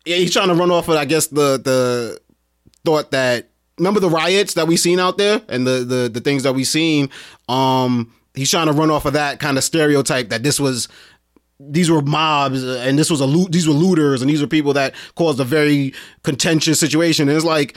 yeah, 0.06 0.16
he's 0.16 0.32
trying 0.32 0.48
to 0.48 0.54
run 0.54 0.70
off 0.70 0.88
of 0.88 0.96
I 0.96 1.04
guess 1.04 1.26
the 1.26 1.58
the 1.58 2.20
thought 2.84 3.10
that 3.10 3.50
remember 3.78 4.00
the 4.00 4.10
riots 4.10 4.54
that 4.54 4.66
we 4.66 4.76
seen 4.76 4.98
out 5.00 5.18
there 5.18 5.42
and 5.48 5.66
the 5.66 5.84
the 5.84 6.10
the 6.12 6.20
things 6.20 6.42
that 6.42 6.54
we 6.54 6.64
seen. 6.64 7.10
Um, 7.48 8.12
he's 8.34 8.50
trying 8.50 8.66
to 8.66 8.72
run 8.72 8.90
off 8.90 9.06
of 9.06 9.14
that 9.14 9.40
kind 9.40 9.58
of 9.58 9.64
stereotype 9.64 10.28
that 10.28 10.42
this 10.42 10.60
was 10.60 10.88
these 11.58 11.90
were 11.90 12.02
mobs 12.02 12.62
and 12.62 12.98
this 12.98 13.10
was 13.10 13.20
a 13.20 13.26
loot 13.26 13.50
these 13.50 13.66
were 13.66 13.74
looters 13.74 14.20
and 14.20 14.30
these 14.30 14.42
were 14.42 14.46
people 14.46 14.74
that 14.74 14.94
caused 15.14 15.40
a 15.40 15.44
very 15.44 15.92
contentious 16.22 16.78
situation. 16.78 17.28
And 17.28 17.36
it's 17.36 17.46
like 17.46 17.76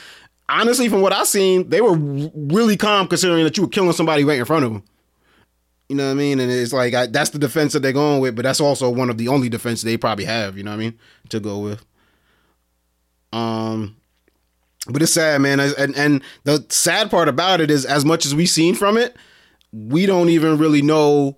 honestly 0.52 0.90
from 0.90 1.02
what 1.02 1.14
i 1.14 1.24
seen 1.24 1.70
they 1.70 1.80
were 1.80 1.96
really 1.96 2.76
calm 2.76 3.08
considering 3.08 3.44
that 3.44 3.56
you 3.56 3.62
were 3.62 3.70
killing 3.70 3.94
somebody 3.94 4.24
right 4.24 4.40
in 4.40 4.46
front 4.46 4.66
of 4.66 4.74
them 4.74 4.84
you 5.88 5.96
know 5.96 6.06
what 6.06 6.12
i 6.12 6.16
mean? 6.16 6.40
And 6.40 6.52
it's 6.52 6.74
like 6.74 6.96
I, 6.96 7.06
that's 7.06 7.30
the 7.30 7.38
defense 7.38 7.74
that 7.74 7.82
they're 7.82 7.94
going 7.94 8.20
with 8.20 8.36
but 8.36 8.44
that's 8.44 8.60
also 8.60 8.90
one 8.90 9.12
of 9.12 9.20
the 9.20 9.28
only 9.28 9.48
defense 9.48 9.84
they 9.84 9.96
probably 9.96 10.26
have 10.26 10.58
you 10.58 10.64
know 10.64 10.72
what 10.72 10.78
i 10.78 10.80
mean 10.80 11.00
to 11.30 11.40
go 11.40 11.60
with. 11.60 11.86
Um 13.32 13.96
but 14.92 15.02
it's 15.02 15.14
sad, 15.14 15.42
man. 15.42 15.60
And 15.60 15.96
and 15.96 16.24
the 16.44 16.66
sad 16.70 17.10
part 17.10 17.28
about 17.28 17.62
it 17.62 17.72
is, 17.72 17.86
as 17.86 18.06
much 18.06 18.26
as 18.26 18.34
we've 18.36 18.50
seen 18.50 18.76
from 18.76 18.98
it, 18.98 19.16
we 19.72 20.06
don't 20.06 20.30
even 20.30 20.58
really 20.58 20.82
know. 20.82 21.36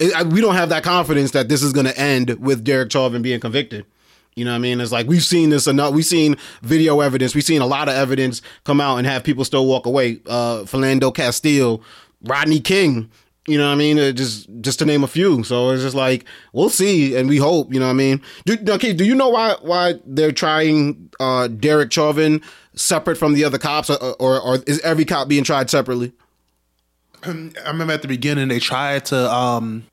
We 0.00 0.40
don't 0.40 0.54
have 0.54 0.70
that 0.70 0.82
confidence 0.82 1.30
that 1.30 1.48
this 1.48 1.62
is 1.62 1.72
going 1.72 1.86
to 1.86 1.96
end 1.96 2.30
with 2.40 2.64
Derek 2.64 2.90
Chauvin 2.90 3.22
being 3.22 3.38
convicted. 3.40 3.86
You 4.34 4.44
know 4.44 4.50
what 4.52 4.56
I 4.56 4.60
mean? 4.60 4.80
It's 4.80 4.92
like 4.92 5.06
we've 5.06 5.22
seen 5.22 5.50
this 5.50 5.66
enough. 5.66 5.92
We've 5.92 6.04
seen 6.04 6.36
video 6.62 7.00
evidence. 7.00 7.34
We've 7.34 7.44
seen 7.44 7.60
a 7.60 7.66
lot 7.66 7.88
of 7.88 7.94
evidence 7.94 8.40
come 8.64 8.80
out 8.80 8.96
and 8.96 9.06
have 9.06 9.22
people 9.22 9.44
still 9.44 9.66
walk 9.66 9.86
away. 9.86 10.20
Uh, 10.26 10.62
Philando 10.62 11.14
Castile, 11.14 11.82
Rodney 12.24 12.58
King, 12.60 13.10
You 13.48 13.58
know 13.58 13.66
what 13.66 13.72
I 13.72 13.76
mean? 13.76 13.98
It 13.98 14.12
just 14.12 14.48
just 14.60 14.78
to 14.78 14.84
name 14.84 15.02
a 15.02 15.08
few. 15.08 15.42
So 15.42 15.70
it's 15.70 15.82
just 15.82 15.96
like 15.96 16.24
we'll 16.52 16.68
see, 16.70 17.16
and 17.16 17.28
we 17.28 17.38
hope. 17.38 17.72
You 17.74 17.80
know 17.80 17.86
what 17.86 17.90
I 17.92 17.94
mean? 17.94 18.22
Do, 18.46 18.56
okay, 18.74 18.92
do 18.92 19.04
you 19.04 19.14
know 19.16 19.30
why 19.30 19.56
why 19.62 19.94
they're 20.06 20.30
trying 20.30 21.10
uh, 21.18 21.48
Derek 21.48 21.90
Chauvin 21.92 22.40
separate 22.74 23.16
from 23.16 23.34
the 23.34 23.44
other 23.44 23.58
cops, 23.58 23.90
or, 23.90 23.98
or, 24.20 24.40
or 24.40 24.58
is 24.66 24.78
every 24.80 25.04
cop 25.04 25.26
being 25.28 25.42
tried 25.44 25.70
separately? 25.70 26.12
I 27.24 27.30
remember 27.66 27.92
at 27.92 28.02
the 28.02 28.08
beginning 28.08 28.46
they 28.48 28.60
tried 28.60 29.06
to 29.06 29.32
um, 29.32 29.84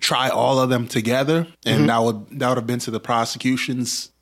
try 0.00 0.28
all 0.28 0.60
of 0.60 0.70
them 0.70 0.86
together, 0.86 1.48
and 1.64 1.78
Mm-hmm. 1.78 1.86
that 1.86 1.98
would 2.02 2.38
that 2.38 2.48
would 2.48 2.58
have 2.58 2.66
been 2.66 2.78
to 2.80 2.90
the 2.92 3.00
prosecution's 3.00 4.12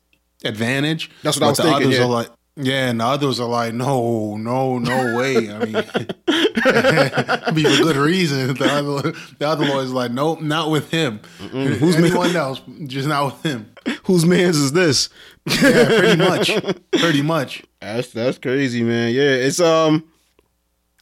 advantage. 0.43 1.11
That's 1.23 1.37
what 1.39 1.45
I 1.45 1.49
was 1.49 1.57
the 1.57 1.63
thinking, 1.63 1.87
Others 1.87 1.97
yeah. 1.99 2.03
are 2.05 2.09
like, 2.09 2.29
yeah, 2.57 2.89
and 2.89 3.01
the 3.01 3.05
others 3.05 3.39
are 3.41 3.49
like, 3.49 3.73
no, 3.73 4.37
no, 4.37 4.79
no 4.79 5.17
way. 5.17 5.51
I 5.51 5.59
mean, 5.59 5.73
be 7.53 7.63
for 7.63 7.83
good 7.83 7.97
reason. 7.97 8.53
The 8.53 8.69
other, 8.71 9.11
the 9.39 9.47
other 9.47 9.65
lawyer's 9.65 9.91
like, 9.91 10.11
nope, 10.11 10.41
not 10.41 10.71
with 10.71 10.89
him. 10.89 11.19
Who's 11.51 11.97
anyone 11.97 12.33
else? 12.33 12.61
Just 12.85 13.09
not 13.09 13.25
with 13.25 13.43
him. 13.43 13.73
Whose 14.05 14.25
man's 14.25 14.55
is 14.55 14.71
this? 14.71 15.09
Yeah, 15.45 15.85
pretty 15.85 16.15
much, 16.15 16.51
pretty 16.91 17.21
much. 17.21 17.63
That's 17.81 18.11
that's 18.11 18.37
crazy, 18.37 18.83
man. 18.83 19.13
Yeah, 19.13 19.21
it's 19.23 19.59
um, 19.59 20.05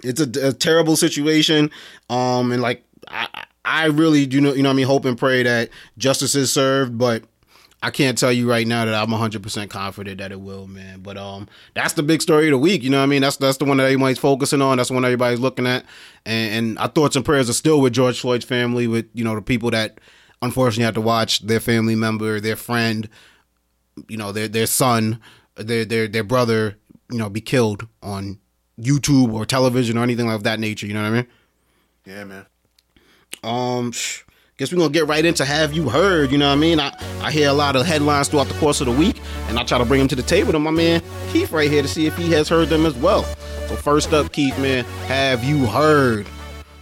it's 0.03 0.19
a, 0.21 0.47
a 0.47 0.53
terrible 0.53 0.95
situation. 0.95 1.69
Um, 2.09 2.51
and 2.51 2.63
like 2.63 2.83
I, 3.07 3.27
I 3.63 3.85
really 3.85 4.25
do 4.25 4.41
know, 4.41 4.53
you 4.53 4.63
know, 4.63 4.69
what 4.69 4.73
I 4.73 4.77
mean, 4.77 4.87
hope 4.87 5.05
and 5.05 5.17
pray 5.17 5.43
that 5.43 5.69
justice 5.97 6.33
is 6.35 6.51
served, 6.51 6.97
but. 6.97 7.23
I 7.83 7.91
can't 7.91 8.17
tell 8.17 8.31
you 8.31 8.49
right 8.49 8.65
now 8.65 8.85
that 8.85 8.93
I'm 8.93 9.09
100% 9.09 9.69
confident 9.69 10.19
that 10.19 10.31
it 10.31 10.39
will, 10.39 10.67
man. 10.67 11.01
But 11.01 11.17
um, 11.17 11.49
that's 11.73 11.93
the 11.93 12.01
big 12.01 12.21
story 12.21 12.47
of 12.47 12.51
the 12.51 12.57
week. 12.57 12.81
You 12.81 12.89
know 12.89 12.99
what 12.99 13.03
I 13.03 13.07
mean? 13.07 13.21
That's 13.21 13.35
that's 13.35 13.57
the 13.57 13.65
one 13.65 13.75
that 13.75 13.83
everybody's 13.83 14.17
focusing 14.17 14.61
on. 14.61 14.77
That's 14.77 14.87
the 14.87 14.95
one 14.95 15.03
everybody's 15.03 15.41
looking 15.41 15.67
at. 15.67 15.83
And, 16.25 16.53
and 16.55 16.79
our 16.79 16.87
thoughts 16.87 17.17
and 17.17 17.25
prayers 17.25 17.49
are 17.49 17.53
still 17.53 17.81
with 17.81 17.91
George 17.91 18.21
Floyd's 18.21 18.45
family, 18.45 18.87
with 18.87 19.09
you 19.13 19.25
know 19.25 19.35
the 19.35 19.41
people 19.41 19.69
that 19.71 19.99
unfortunately 20.41 20.85
have 20.85 20.93
to 20.93 21.01
watch 21.01 21.45
their 21.45 21.59
family 21.59 21.95
member, 21.95 22.39
their 22.39 22.55
friend, 22.55 23.09
you 24.07 24.15
know 24.15 24.31
their 24.31 24.47
their 24.47 24.65
son, 24.65 25.19
their 25.55 25.83
their 25.83 26.07
their 26.07 26.23
brother, 26.23 26.77
you 27.11 27.17
know, 27.17 27.29
be 27.29 27.41
killed 27.41 27.85
on 28.01 28.39
YouTube 28.79 29.33
or 29.33 29.45
television 29.45 29.97
or 29.97 30.03
anything 30.03 30.31
of 30.31 30.43
that 30.43 30.57
nature. 30.57 30.87
You 30.87 30.93
know 30.93 31.01
what 31.03 31.09
I 31.09 31.15
mean? 31.15 31.27
Yeah, 32.05 32.23
man. 32.23 32.45
Um, 33.43 33.91
sh- 33.91 34.21
guess 34.57 34.71
we're 34.71 34.77
gonna 34.77 34.91
get 34.91 35.07
right 35.07 35.25
into 35.25 35.45
have 35.45 35.73
you 35.73 35.89
heard? 35.89 36.31
You 36.31 36.37
know 36.37 36.47
what 36.47 36.57
I 36.57 36.59
mean? 36.59 36.79
I 36.79 36.93
I 37.21 37.31
hear 37.31 37.49
a 37.49 37.53
lot 37.53 37.75
of 37.75 37.85
headlines 37.85 38.27
throughout 38.27 38.47
the 38.47 38.53
course 38.55 38.81
of 38.81 38.87
the 38.87 38.93
week, 38.93 39.21
and 39.47 39.57
I 39.57 39.63
try 39.63 39.77
to 39.77 39.85
bring 39.85 39.99
them 39.99 40.07
to 40.09 40.15
the 40.15 40.23
table. 40.23 40.51
to 40.51 40.59
my 40.59 40.71
man 40.71 41.01
Keith 41.31 41.51
right 41.51 41.69
here 41.69 41.81
to 41.81 41.87
see 41.87 42.05
if 42.05 42.15
he 42.17 42.31
has 42.31 42.47
heard 42.47 42.69
them 42.69 42.85
as 42.85 42.93
well. 42.95 43.23
So 43.67 43.75
first 43.75 44.13
up, 44.13 44.31
Keith, 44.31 44.57
man, 44.59 44.83
have 45.07 45.43
you 45.43 45.65
heard? 45.65 46.27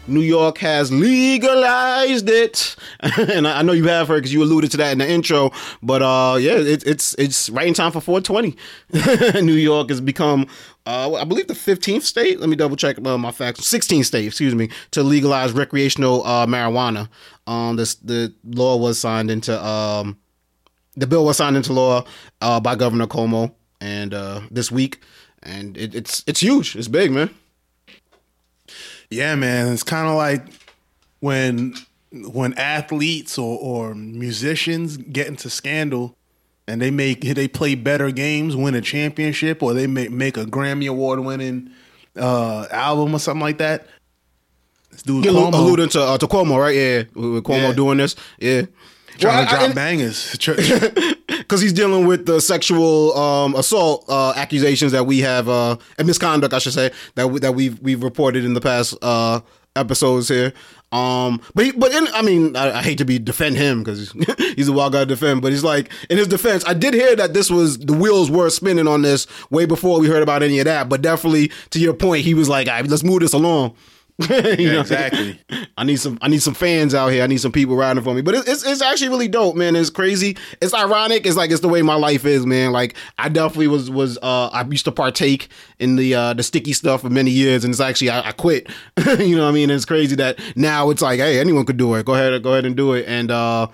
New 0.08 0.20
York 0.22 0.58
has 0.58 0.92
legalized 0.92 2.28
it, 2.28 2.76
and 3.00 3.48
I 3.48 3.62
know 3.62 3.72
you 3.72 3.88
have 3.88 4.08
heard 4.08 4.18
because 4.18 4.34
you 4.34 4.44
alluded 4.44 4.72
to 4.72 4.78
that 4.78 4.92
in 4.92 4.98
the 4.98 5.10
intro. 5.10 5.52
But 5.82 6.02
uh, 6.02 6.38
yeah, 6.40 6.58
it, 6.58 6.86
it's 6.86 7.14
it's 7.18 7.50
right 7.50 7.68
in 7.68 7.74
time 7.74 7.92
for 7.92 8.02
420. 8.02 9.42
New 9.42 9.54
York 9.54 9.90
has 9.90 10.02
become, 10.02 10.48
uh, 10.86 11.14
I 11.14 11.24
believe, 11.24 11.48
the 11.48 11.54
15th 11.54 12.02
state. 12.02 12.40
Let 12.40 12.50
me 12.50 12.56
double 12.56 12.76
check 12.76 12.98
uh, 13.06 13.18
my 13.18 13.32
facts. 13.32 13.62
16th 13.62 14.06
state, 14.06 14.26
excuse 14.26 14.56
me, 14.56 14.70
to 14.92 15.04
legalize 15.04 15.54
recreational 15.54 16.26
uh, 16.26 16.46
marijuana. 16.46 17.08
Um, 17.48 17.76
this 17.76 17.96
the 17.96 18.34
law 18.46 18.78
was 18.78 19.00
signed 19.00 19.32
into 19.32 19.64
um, 19.64 20.18
the 20.96 21.08
bill 21.08 21.26
was 21.26 21.38
signed 21.38 21.58
into 21.58 21.74
law 21.74 22.06
uh, 22.42 22.60
by 22.60 22.76
Governor 22.76 23.08
Cuomo, 23.08 23.54
and 23.80 24.14
uh, 24.14 24.42
this 24.52 24.72
week, 24.72 25.02
and 25.42 25.78
it, 25.78 25.96
it's 25.96 26.24
it's 26.28 26.40
huge. 26.40 26.76
It's 26.76 26.88
big, 26.88 27.12
man. 27.12 27.30
Yeah, 29.10 29.36
man. 29.36 29.74
It's 29.74 29.84
kind 29.84 30.08
of 30.08 30.16
like 30.16 30.46
when 31.20 31.74
when 32.12 32.54
athletes 32.56 33.38
or, 33.38 33.58
or 33.60 33.96
musicians 33.96 34.98
get 34.98 35.28
into 35.28 35.50
scandal 35.50 36.16
and 36.68 36.82
they 36.82 36.92
make 36.92 37.22
they 37.22 37.48
play 37.48 37.76
better 37.76 38.12
games, 38.12 38.56
win 38.56 38.76
a 38.76 38.82
championship, 38.82 39.64
or 39.64 39.74
they 39.74 39.88
make 39.88 40.12
make 40.12 40.38
a 40.38 40.46
Grammy 40.46 40.90
award 40.90 41.20
winning 41.20 41.72
uh, 42.16 42.68
album 42.72 43.16
or 43.16 43.20
something 43.20 43.42
like 43.42 43.58
that. 43.58 43.88
This 44.92 45.04
dude 45.04 45.26
allu- 45.26 45.52
Cuomo 45.52 45.54
alluding 45.56 45.90
to 45.90 46.02
uh, 46.02 46.18
to 46.18 46.28
Cuomo, 46.28 46.60
right? 46.60 46.76
Yeah, 46.76 46.98
with 47.14 47.44
Cuomo 47.44 47.70
Yeah. 47.70 47.74
doing 47.74 47.98
this, 47.98 48.16
yeah. 48.40 48.64
trying 49.18 49.46
to 49.48 49.54
Well, 49.54 49.62
I- 49.62 49.66
drop 49.66 49.76
bangers. 49.76 50.38
because 51.28 51.62
he's 51.62 51.74
dealing 51.74 52.06
with 52.08 52.26
the 52.26 52.40
sexual 52.42 53.18
um, 53.18 53.56
assault 53.56 54.06
uh, 54.10 54.34
accusations 54.36 54.92
that 54.94 55.06
we 55.06 55.20
have 55.20 55.50
uh, 55.50 55.78
and 55.98 56.08
misconduct, 56.08 56.54
I 56.54 56.60
should 56.60 56.74
say 56.74 56.92
that 57.16 57.28
we, 57.30 57.40
that 57.40 57.54
we've 57.56 57.80
we've 57.82 58.04
reported 58.04 58.46
in 58.46 58.54
the 58.54 58.62
past 58.62 58.96
uh, 59.02 59.42
episodes 59.76 60.28
here. 60.28 60.54
Um, 60.94 61.40
but 61.56 61.66
he, 61.66 61.72
but 61.72 61.94
in, 61.94 62.06
I 62.14 62.22
mean, 62.22 62.56
I, 62.58 62.80
I 62.80 62.82
hate 62.82 62.98
to 62.98 63.06
be 63.06 63.18
defend 63.18 63.56
him 63.56 63.82
because 63.84 64.12
he's 64.58 64.68
a 64.68 64.74
wild 64.74 64.92
guy 64.94 65.00
to 65.00 65.06
defend. 65.06 65.42
But 65.42 65.52
he's 65.54 65.64
like 65.64 65.90
in 66.10 66.18
his 66.18 66.28
defense, 66.28 66.66
I 66.68 66.74
did 66.74 66.94
hear 66.94 67.16
that 67.16 67.34
this 67.34 67.50
was 67.50 67.78
the 67.80 67.94
wheels 67.94 68.30
were 68.30 68.50
spinning 68.50 68.88
on 68.88 69.02
this 69.02 69.26
way 69.50 69.66
before 69.66 70.00
we 70.02 70.08
heard 70.08 70.24
about 70.24 70.44
any 70.44 70.60
of 70.60 70.66
that. 70.66 70.90
But 70.90 71.02
definitely 71.02 71.50
to 71.70 71.80
your 71.80 71.94
point, 71.94 72.26
he 72.26 72.34
was 72.34 72.50
like, 72.50 72.68
"All 72.68 72.74
right, 72.76 72.86
let's 72.88 73.04
move 73.04 73.22
this 73.22 73.34
along." 73.34 73.74
Know? 74.30 74.80
exactly. 74.80 75.40
I 75.78 75.84
need 75.84 75.98
some 75.98 76.18
I 76.22 76.28
need 76.28 76.42
some 76.42 76.54
fans 76.54 76.94
out 76.94 77.10
here. 77.10 77.24
I 77.24 77.28
need 77.28 77.40
some 77.40 77.52
people 77.52 77.76
riding 77.76 78.04
for 78.04 78.14
me. 78.14 78.22
But 78.22 78.36
it's 78.36 78.48
it's, 78.48 78.66
it's 78.66 78.82
actually 78.82 79.10
really 79.10 79.28
dope, 79.28 79.56
man. 79.56 79.76
It's 79.76 79.90
crazy. 79.90 80.38
It's 80.62 80.74
ironic. 80.74 81.26
It's 81.26 81.36
like 81.36 81.52
it's 81.52 81.62
the 81.62 81.70
way 81.70 81.82
my 81.82 81.96
life 81.96 82.26
is, 82.26 82.46
man. 82.46 82.72
Like 82.72 82.96
I 83.18 83.30
definitely 83.30 83.68
was 83.68 83.90
was 83.90 84.18
uh 84.22 84.48
I 84.48 84.64
used 84.66 84.86
to 84.86 84.92
partake 84.92 85.50
in 85.80 85.96
the 85.96 86.14
uh 86.16 86.34
the 86.34 86.44
sticky 86.44 86.74
stuff 86.74 87.02
for 87.02 87.10
many 87.10 87.32
years 87.32 87.64
and 87.64 87.74
it's 87.74 87.82
actually 87.82 88.10
I, 88.10 88.30
I 88.30 88.32
quit. 88.32 88.70
you 89.20 89.36
know 89.36 89.44
what 89.44 89.50
I 89.50 89.54
mean? 89.54 89.70
it's 89.70 89.86
crazy 89.86 90.16
that 90.16 90.40
now 90.56 90.90
it's 90.90 91.02
like, 91.02 91.20
hey, 91.20 91.40
anyone 91.40 91.66
could 91.66 91.78
do 91.78 91.94
it. 91.96 92.06
Go 92.06 92.14
ahead 92.14 92.42
go 92.44 92.52
ahead 92.52 92.66
and 92.66 92.76
do 92.76 92.94
it. 92.94 93.06
And 93.08 93.32
uh 93.32 93.68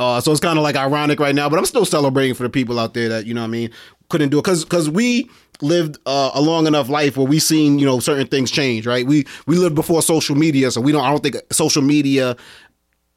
uh, 0.00 0.18
so 0.18 0.32
it's 0.32 0.40
kind 0.40 0.56
of 0.58 0.62
like 0.62 0.76
ironic 0.76 1.20
right 1.20 1.34
now, 1.34 1.46
but 1.50 1.58
I'm 1.58 1.66
still 1.66 1.84
celebrating 1.84 2.34
for 2.34 2.42
the 2.42 2.48
people 2.48 2.78
out 2.78 2.94
there 2.94 3.10
that 3.10 3.26
you 3.26 3.34
know 3.34 3.42
what 3.42 3.48
I 3.48 3.50
mean 3.50 3.70
couldn't 4.08 4.30
do 4.30 4.38
it 4.38 4.42
because 4.42 4.64
because 4.64 4.88
we 4.88 5.30
lived 5.60 5.98
uh, 6.06 6.30
a 6.34 6.40
long 6.40 6.66
enough 6.66 6.88
life 6.88 7.18
where 7.18 7.26
we 7.26 7.38
seen 7.38 7.78
you 7.78 7.84
know 7.84 8.00
certain 8.00 8.26
things 8.26 8.50
change, 8.50 8.86
right? 8.86 9.06
We 9.06 9.26
we 9.46 9.56
lived 9.56 9.74
before 9.74 10.00
social 10.00 10.36
media, 10.36 10.70
so 10.70 10.80
we 10.80 10.90
don't. 10.90 11.04
I 11.04 11.10
don't 11.10 11.22
think 11.22 11.36
social 11.52 11.82
media 11.82 12.34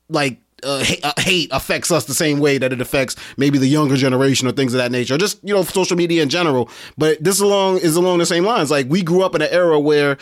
like 0.10 0.40
uh, 0.64 0.84
hate, 0.84 1.00
uh, 1.06 1.14
hate 1.18 1.50
affects 1.54 1.90
us 1.90 2.04
the 2.04 2.14
same 2.14 2.40
way 2.40 2.58
that 2.58 2.74
it 2.74 2.82
affects 2.82 3.16
maybe 3.38 3.58
the 3.58 3.68
younger 3.68 3.96
generation 3.96 4.46
or 4.48 4.52
things 4.52 4.74
of 4.74 4.80
that 4.80 4.92
nature, 4.92 5.16
or 5.16 5.18
just 5.18 5.40
you 5.42 5.54
know 5.54 5.64
social 5.64 5.96
media 5.96 6.22
in 6.22 6.28
general. 6.28 6.70
But 6.98 7.24
this 7.24 7.40
along 7.40 7.78
is 7.78 7.96
along 7.96 8.20
the 8.20 8.26
same 8.26 8.44
lines. 8.44 8.70
Like 8.70 8.88
we 8.90 9.04
grew 9.04 9.24
up 9.24 9.36
in 9.36 9.42
an 9.42 9.50
era 9.52 9.80
where 9.80 10.18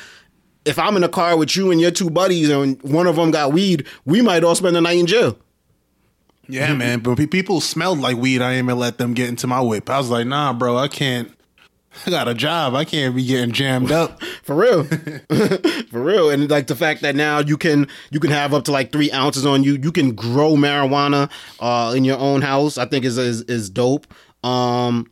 if 0.63 0.77
I'm 0.77 0.96
in 0.96 1.03
a 1.03 1.10
car 1.10 1.38
with 1.38 1.56
you 1.56 1.72
and 1.72 1.82
your 1.82 1.89
two 1.89 2.12
buddies 2.12 2.51
and 2.51 2.80
one 2.84 3.08
of 3.08 3.15
them 3.15 3.32
got 3.32 3.51
weed, 3.51 3.88
we 4.06 4.22
might 4.22 4.44
all 4.44 4.53
spend 4.53 4.75
the 4.75 4.82
night 4.82 5.00
in 5.00 5.08
jail. 5.08 5.38
Yeah, 6.51 6.74
man. 6.74 7.00
But 7.00 7.15
people 7.31 7.62
smelled 7.62 8.00
like 8.00 8.17
weed. 8.17 8.41
I 8.41 8.53
ain't 8.53 8.65
even 8.65 8.77
let 8.77 8.98
them 8.98 9.13
get 9.13 9.29
into 9.29 9.48
my 9.48 9.62
whip. 9.62 9.89
I 9.89 9.98
was 9.98 10.10
like, 10.10 10.27
nah, 10.27 10.51
bro, 10.51 10.77
I 10.77 10.89
can't. 10.89 11.31
I 12.05 12.10
got 12.10 12.27
a 12.27 12.34
job. 12.34 12.75
I 12.75 12.84
can't 12.84 13.15
be 13.15 13.25
getting 13.25 13.53
jammed 13.53 13.91
up. 13.91 14.22
For 14.43 14.55
real, 14.55 14.84
for 15.91 16.01
real, 16.01 16.29
and 16.29 16.50
like 16.50 16.67
the 16.67 16.75
fact 16.75 17.01
that 17.01 17.15
now 17.15 17.39
you 17.39 17.58
can 17.58 17.88
you 18.10 18.20
can 18.20 18.31
have 18.31 18.53
up 18.53 18.63
to 18.65 18.72
like 18.72 18.91
three 18.91 19.12
ounces 19.12 19.46
on 19.46 19.63
you. 19.63 19.77
You 19.81 19.91
can 19.91 20.13
grow 20.13 20.53
marijuana 20.55 21.29
uh, 21.60 21.93
in 21.96 22.03
your 22.03 22.17
own 22.17 22.41
house. 22.41 22.77
I 22.77 22.86
think 22.86 23.05
is 23.05 23.17
is, 23.17 23.41
is 23.43 23.70
dope. 23.70 24.08
Um, 24.43 25.11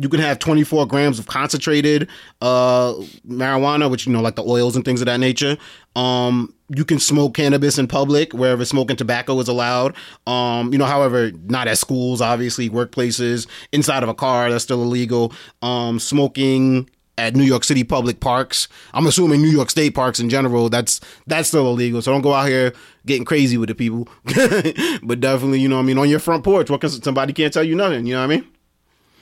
you 0.00 0.08
can 0.08 0.20
have 0.20 0.38
24 0.38 0.86
grams 0.86 1.18
of 1.18 1.26
concentrated 1.26 2.08
uh, 2.40 2.92
marijuana, 3.26 3.90
which 3.90 4.06
you 4.06 4.12
know, 4.12 4.20
like 4.20 4.36
the 4.36 4.44
oils 4.44 4.76
and 4.76 4.84
things 4.84 5.00
of 5.00 5.06
that 5.06 5.18
nature. 5.18 5.56
Um, 5.94 6.52
you 6.68 6.84
can 6.84 6.98
smoke 6.98 7.34
cannabis 7.34 7.78
in 7.78 7.86
public 7.86 8.32
wherever 8.32 8.64
smoking 8.64 8.96
tobacco 8.96 9.38
is 9.40 9.48
allowed. 9.48 9.96
Um, 10.26 10.72
you 10.72 10.78
know, 10.78 10.84
however, 10.84 11.32
not 11.46 11.68
at 11.68 11.78
schools, 11.78 12.20
obviously, 12.20 12.68
workplaces, 12.68 13.46
inside 13.72 14.02
of 14.02 14.08
a 14.08 14.14
car, 14.14 14.50
that's 14.50 14.64
still 14.64 14.82
illegal. 14.82 15.32
Um, 15.62 15.98
smoking 15.98 16.90
at 17.18 17.34
New 17.34 17.44
York 17.44 17.64
City 17.64 17.82
public 17.82 18.20
parks. 18.20 18.68
I'm 18.92 19.06
assuming 19.06 19.40
New 19.40 19.48
York 19.48 19.70
State 19.70 19.94
parks 19.94 20.20
in 20.20 20.28
general. 20.28 20.68
That's 20.68 21.00
that's 21.26 21.48
still 21.48 21.66
illegal. 21.68 22.02
So 22.02 22.12
don't 22.12 22.20
go 22.20 22.34
out 22.34 22.48
here 22.48 22.74
getting 23.06 23.24
crazy 23.24 23.56
with 23.56 23.68
the 23.68 23.74
people. 23.74 24.08
but 25.02 25.20
definitely, 25.20 25.60
you 25.60 25.68
know, 25.68 25.78
I 25.78 25.82
mean, 25.82 25.98
on 25.98 26.08
your 26.10 26.18
front 26.18 26.44
porch, 26.44 26.68
what 26.68 26.80
can 26.80 26.90
somebody 26.90 27.32
can't 27.32 27.52
tell 27.52 27.64
you 27.64 27.74
nothing. 27.74 28.06
You 28.06 28.14
know 28.14 28.26
what 28.26 28.32
I 28.32 28.36
mean? 28.36 28.48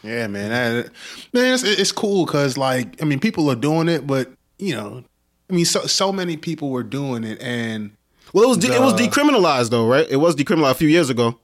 Yeah, 0.05 0.27
man. 0.27 0.51
That, 0.51 0.91
man, 1.33 1.55
it's, 1.55 1.63
it's 1.63 1.93
cool 1.93 2.27
because, 2.27 2.59
like, 2.59 3.01
I 3.03 3.07
mean, 3.07 3.19
people 3.21 3.51
are 3.51 3.57
doing 3.57 3.89
it, 3.89 4.07
but 4.07 4.31
you 4.59 4.75
know, 4.75 5.03
I 5.51 5.53
mean, 5.53 5.65
so 5.65 5.81
so 5.87 6.13
many 6.13 6.37
people 6.37 6.71
were 6.71 6.83
doing 6.83 7.25
it, 7.25 7.41
and 7.41 7.91
Well, 8.33 8.45
it 8.45 8.49
was 8.49 8.59
de- 8.59 8.75
it 8.75 8.81
was 8.81 8.95
decriminalized 8.95 9.71
though, 9.71 9.87
right? 9.89 10.07
It 10.09 10.17
was 10.17 10.37
decriminalized 10.37 10.73
a 10.73 10.75
few 10.75 10.89
years 10.89 11.11
ago. 11.11 11.39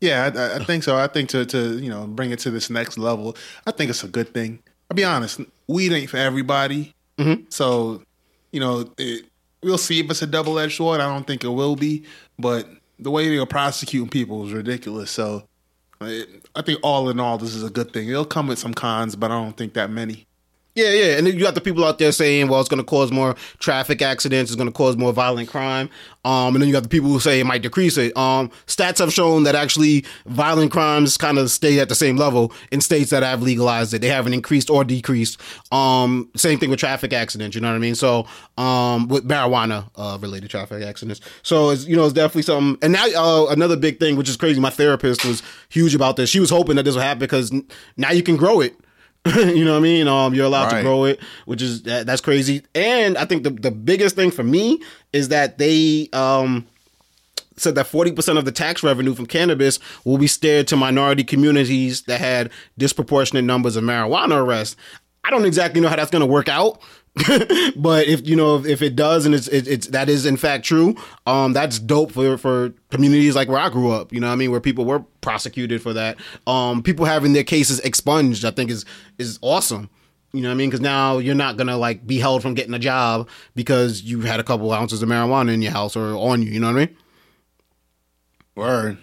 yeah, 0.00 0.30
I- 0.34 0.56
I, 0.60 0.64
think 0.64 0.82
so. 0.82 0.96
I 0.96 1.06
think 1.06 1.28
to 1.30 1.44
to 1.46 1.78
you 1.78 1.90
know 1.90 2.06
bring 2.06 2.30
it 2.30 2.38
to 2.40 2.50
this 2.50 2.70
next 2.70 2.96
level, 2.98 3.36
I 3.66 3.70
think 3.70 3.90
it's 3.90 4.02
a 4.04 4.08
good 4.08 4.32
thing. 4.32 4.60
I'll 4.90 4.96
be 4.96 5.04
honest, 5.04 5.40
weed 5.66 5.92
ain't 5.92 6.10
for 6.10 6.16
everybody. 6.18 6.92
Mm-hmm. 7.18 7.44
So, 7.48 8.02
you 8.52 8.60
know, 8.60 8.90
it, 8.98 9.24
we'll 9.62 9.78
see 9.78 10.00
if 10.00 10.10
it's 10.10 10.20
a 10.22 10.26
double 10.26 10.58
edged 10.58 10.76
sword. 10.76 11.00
I 11.00 11.06
don't 11.06 11.26
think 11.26 11.44
it 11.44 11.48
will 11.48 11.76
be, 11.76 12.04
but 12.38 12.68
the 12.98 13.10
way 13.10 13.28
they're 13.28 13.46
prosecuting 13.46 14.08
people 14.10 14.46
is 14.46 14.52
ridiculous. 14.52 15.10
So, 15.10 15.44
I 16.04 16.62
think 16.62 16.80
all 16.82 17.08
in 17.10 17.20
all, 17.20 17.38
this 17.38 17.54
is 17.54 17.64
a 17.64 17.70
good 17.70 17.92
thing. 17.92 18.08
It'll 18.08 18.24
come 18.24 18.46
with 18.46 18.58
some 18.58 18.74
cons, 18.74 19.16
but 19.16 19.30
I 19.30 19.34
don't 19.34 19.56
think 19.56 19.74
that 19.74 19.90
many. 19.90 20.26
Yeah, 20.76 20.90
yeah, 20.90 21.16
and 21.16 21.24
then 21.24 21.34
you 21.34 21.40
got 21.40 21.54
the 21.54 21.60
people 21.60 21.84
out 21.84 21.98
there 21.98 22.10
saying, 22.10 22.48
"Well, 22.48 22.58
it's 22.58 22.68
going 22.68 22.82
to 22.82 22.84
cause 22.84 23.12
more 23.12 23.36
traffic 23.60 24.02
accidents. 24.02 24.50
It's 24.50 24.56
going 24.56 24.68
to 24.68 24.72
cause 24.72 24.96
more 24.96 25.12
violent 25.12 25.48
crime." 25.48 25.88
Um, 26.24 26.56
and 26.56 26.62
then 26.62 26.66
you 26.66 26.72
got 26.72 26.82
the 26.82 26.88
people 26.88 27.10
who 27.10 27.20
say 27.20 27.38
it 27.38 27.44
might 27.44 27.62
decrease 27.62 27.96
it. 27.96 28.16
Um, 28.16 28.50
stats 28.66 28.98
have 28.98 29.12
shown 29.12 29.44
that 29.44 29.54
actually 29.54 30.04
violent 30.26 30.72
crimes 30.72 31.16
kind 31.16 31.38
of 31.38 31.52
stay 31.52 31.78
at 31.78 31.88
the 31.88 31.94
same 31.94 32.16
level 32.16 32.52
in 32.72 32.80
states 32.80 33.10
that 33.10 33.22
have 33.22 33.40
legalized 33.40 33.94
it. 33.94 34.00
They 34.00 34.08
haven't 34.08 34.32
increased 34.32 34.68
or 34.68 34.82
decreased. 34.82 35.40
Um, 35.70 36.28
same 36.34 36.58
thing 36.58 36.70
with 36.70 36.80
traffic 36.80 37.12
accidents. 37.12 37.54
You 37.54 37.60
know 37.60 37.68
what 37.68 37.76
I 37.76 37.78
mean? 37.78 37.94
So, 37.94 38.26
um, 38.58 39.06
with 39.06 39.28
marijuana 39.28 39.88
uh, 39.94 40.18
related 40.20 40.50
traffic 40.50 40.82
accidents. 40.82 41.20
So 41.44 41.70
it's 41.70 41.86
you 41.86 41.94
know 41.94 42.04
it's 42.04 42.14
definitely 42.14 42.42
something. 42.42 42.78
And 42.82 42.92
now 42.92 43.06
uh, 43.14 43.46
another 43.50 43.76
big 43.76 44.00
thing, 44.00 44.16
which 44.16 44.28
is 44.28 44.36
crazy. 44.36 44.58
My 44.58 44.70
therapist 44.70 45.24
was 45.24 45.40
huge 45.68 45.94
about 45.94 46.16
this. 46.16 46.30
She 46.30 46.40
was 46.40 46.50
hoping 46.50 46.74
that 46.74 46.82
this 46.82 46.96
would 46.96 47.04
happen 47.04 47.20
because 47.20 47.52
now 47.96 48.10
you 48.10 48.24
can 48.24 48.34
grow 48.36 48.60
it. 48.60 48.74
you 49.36 49.64
know 49.64 49.72
what 49.72 49.78
I 49.78 49.82
mean? 49.82 50.06
Um, 50.06 50.34
you're 50.34 50.44
allowed 50.44 50.70
right. 50.72 50.78
to 50.78 50.82
grow 50.82 51.04
it, 51.04 51.18
which 51.46 51.62
is 51.62 51.82
that, 51.84 52.06
that's 52.06 52.20
crazy. 52.20 52.62
And 52.74 53.16
I 53.16 53.24
think 53.24 53.42
the 53.42 53.50
the 53.50 53.70
biggest 53.70 54.16
thing 54.16 54.30
for 54.30 54.42
me 54.42 54.82
is 55.12 55.28
that 55.28 55.56
they 55.56 56.08
um 56.12 56.66
said 57.56 57.76
that 57.76 57.86
40% 57.86 58.36
of 58.36 58.44
the 58.44 58.52
tax 58.52 58.82
revenue 58.82 59.14
from 59.14 59.26
cannabis 59.26 59.78
will 60.04 60.18
be 60.18 60.26
steered 60.26 60.66
to 60.68 60.76
minority 60.76 61.22
communities 61.22 62.02
that 62.02 62.20
had 62.20 62.50
disproportionate 62.78 63.44
numbers 63.44 63.76
of 63.76 63.84
marijuana 63.84 64.44
arrests. 64.44 64.76
I 65.22 65.30
don't 65.30 65.44
exactly 65.44 65.80
know 65.80 65.88
how 65.88 65.96
that's 65.96 66.10
going 66.10 66.20
to 66.20 66.26
work 66.26 66.48
out 66.48 66.80
but 67.76 68.08
if 68.08 68.26
you 68.26 68.34
know 68.34 68.56
if, 68.56 68.66
if 68.66 68.82
it 68.82 68.96
does 68.96 69.24
and 69.24 69.36
it's, 69.36 69.46
it, 69.46 69.68
it's 69.68 69.86
that 69.88 70.08
is 70.08 70.26
in 70.26 70.36
fact 70.36 70.64
true, 70.64 70.96
um, 71.26 71.52
that's 71.52 71.78
dope 71.78 72.10
for 72.10 72.36
for 72.36 72.70
communities 72.90 73.36
like 73.36 73.48
where 73.48 73.60
I 73.60 73.68
grew 73.68 73.92
up. 73.92 74.12
You 74.12 74.18
know, 74.18 74.28
I 74.28 74.34
mean, 74.34 74.50
where 74.50 74.60
people 74.60 74.84
were 74.84 75.00
prosecuted 75.20 75.80
for 75.80 75.92
that. 75.92 76.18
Um, 76.48 76.82
people 76.82 77.04
having 77.04 77.32
their 77.32 77.44
cases 77.44 77.78
expunged, 77.80 78.44
I 78.44 78.50
think 78.50 78.70
is 78.70 78.84
is 79.18 79.38
awesome. 79.42 79.90
You 80.32 80.40
know 80.40 80.48
what 80.48 80.54
I 80.54 80.56
mean? 80.56 80.70
Because 80.70 80.80
now 80.80 81.18
you're 81.18 81.36
not 81.36 81.56
gonna 81.56 81.76
like 81.76 82.04
be 82.04 82.18
held 82.18 82.42
from 82.42 82.54
getting 82.54 82.74
a 82.74 82.80
job 82.80 83.28
because 83.54 84.02
you 84.02 84.22
had 84.22 84.40
a 84.40 84.44
couple 84.44 84.72
ounces 84.72 85.00
of 85.00 85.08
marijuana 85.08 85.54
in 85.54 85.62
your 85.62 85.70
house 85.70 85.94
or 85.94 86.16
on 86.16 86.42
you. 86.42 86.50
You 86.50 86.58
know 86.58 86.72
what 86.72 86.82
I 86.82 86.86
mean? 86.86 86.96
Word. 88.56 88.98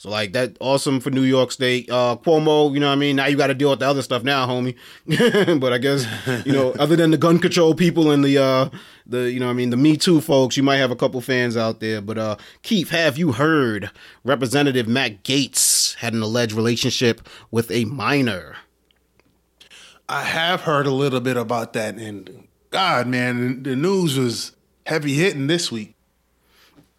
So 0.00 0.08
like 0.08 0.32
that 0.32 0.56
awesome 0.60 0.98
for 0.98 1.10
New 1.10 1.24
York 1.24 1.52
State. 1.52 1.90
Uh 1.90 2.16
Cuomo, 2.16 2.72
you 2.72 2.80
know 2.80 2.86
what 2.86 2.94
I 2.94 2.96
mean? 2.96 3.16
Now 3.16 3.26
you 3.26 3.36
got 3.36 3.48
to 3.48 3.54
deal 3.54 3.68
with 3.68 3.80
the 3.80 3.86
other 3.86 4.00
stuff 4.00 4.22
now, 4.22 4.46
homie. 4.46 4.74
but 5.60 5.74
I 5.74 5.76
guess, 5.76 6.06
you 6.46 6.54
know, 6.54 6.70
other 6.78 6.96
than 6.96 7.10
the 7.10 7.18
gun 7.18 7.38
control 7.38 7.74
people 7.74 8.10
and 8.10 8.24
the 8.24 8.38
uh 8.38 8.70
the 9.04 9.30
you 9.30 9.38
know 9.38 9.50
I 9.50 9.52
mean 9.52 9.68
the 9.68 9.76
Me 9.76 9.98
Too 9.98 10.22
folks, 10.22 10.56
you 10.56 10.62
might 10.62 10.78
have 10.78 10.90
a 10.90 10.96
couple 10.96 11.20
fans 11.20 11.54
out 11.54 11.80
there. 11.80 12.00
But 12.00 12.16
uh 12.16 12.36
Keith, 12.62 12.88
have 12.88 13.18
you 13.18 13.32
heard 13.32 13.90
Representative 14.24 14.88
Matt 14.88 15.22
Gaetz 15.22 15.96
had 15.96 16.14
an 16.14 16.22
alleged 16.22 16.54
relationship 16.54 17.20
with 17.50 17.70
a 17.70 17.84
minor? 17.84 18.56
I 20.08 20.22
have 20.22 20.62
heard 20.62 20.86
a 20.86 20.94
little 20.94 21.20
bit 21.20 21.36
about 21.36 21.74
that 21.74 21.96
and 21.96 22.48
God, 22.70 23.06
man, 23.06 23.64
the 23.64 23.76
news 23.76 24.16
was 24.16 24.56
heavy 24.86 25.12
hitting 25.12 25.46
this 25.46 25.70
week 25.70 25.94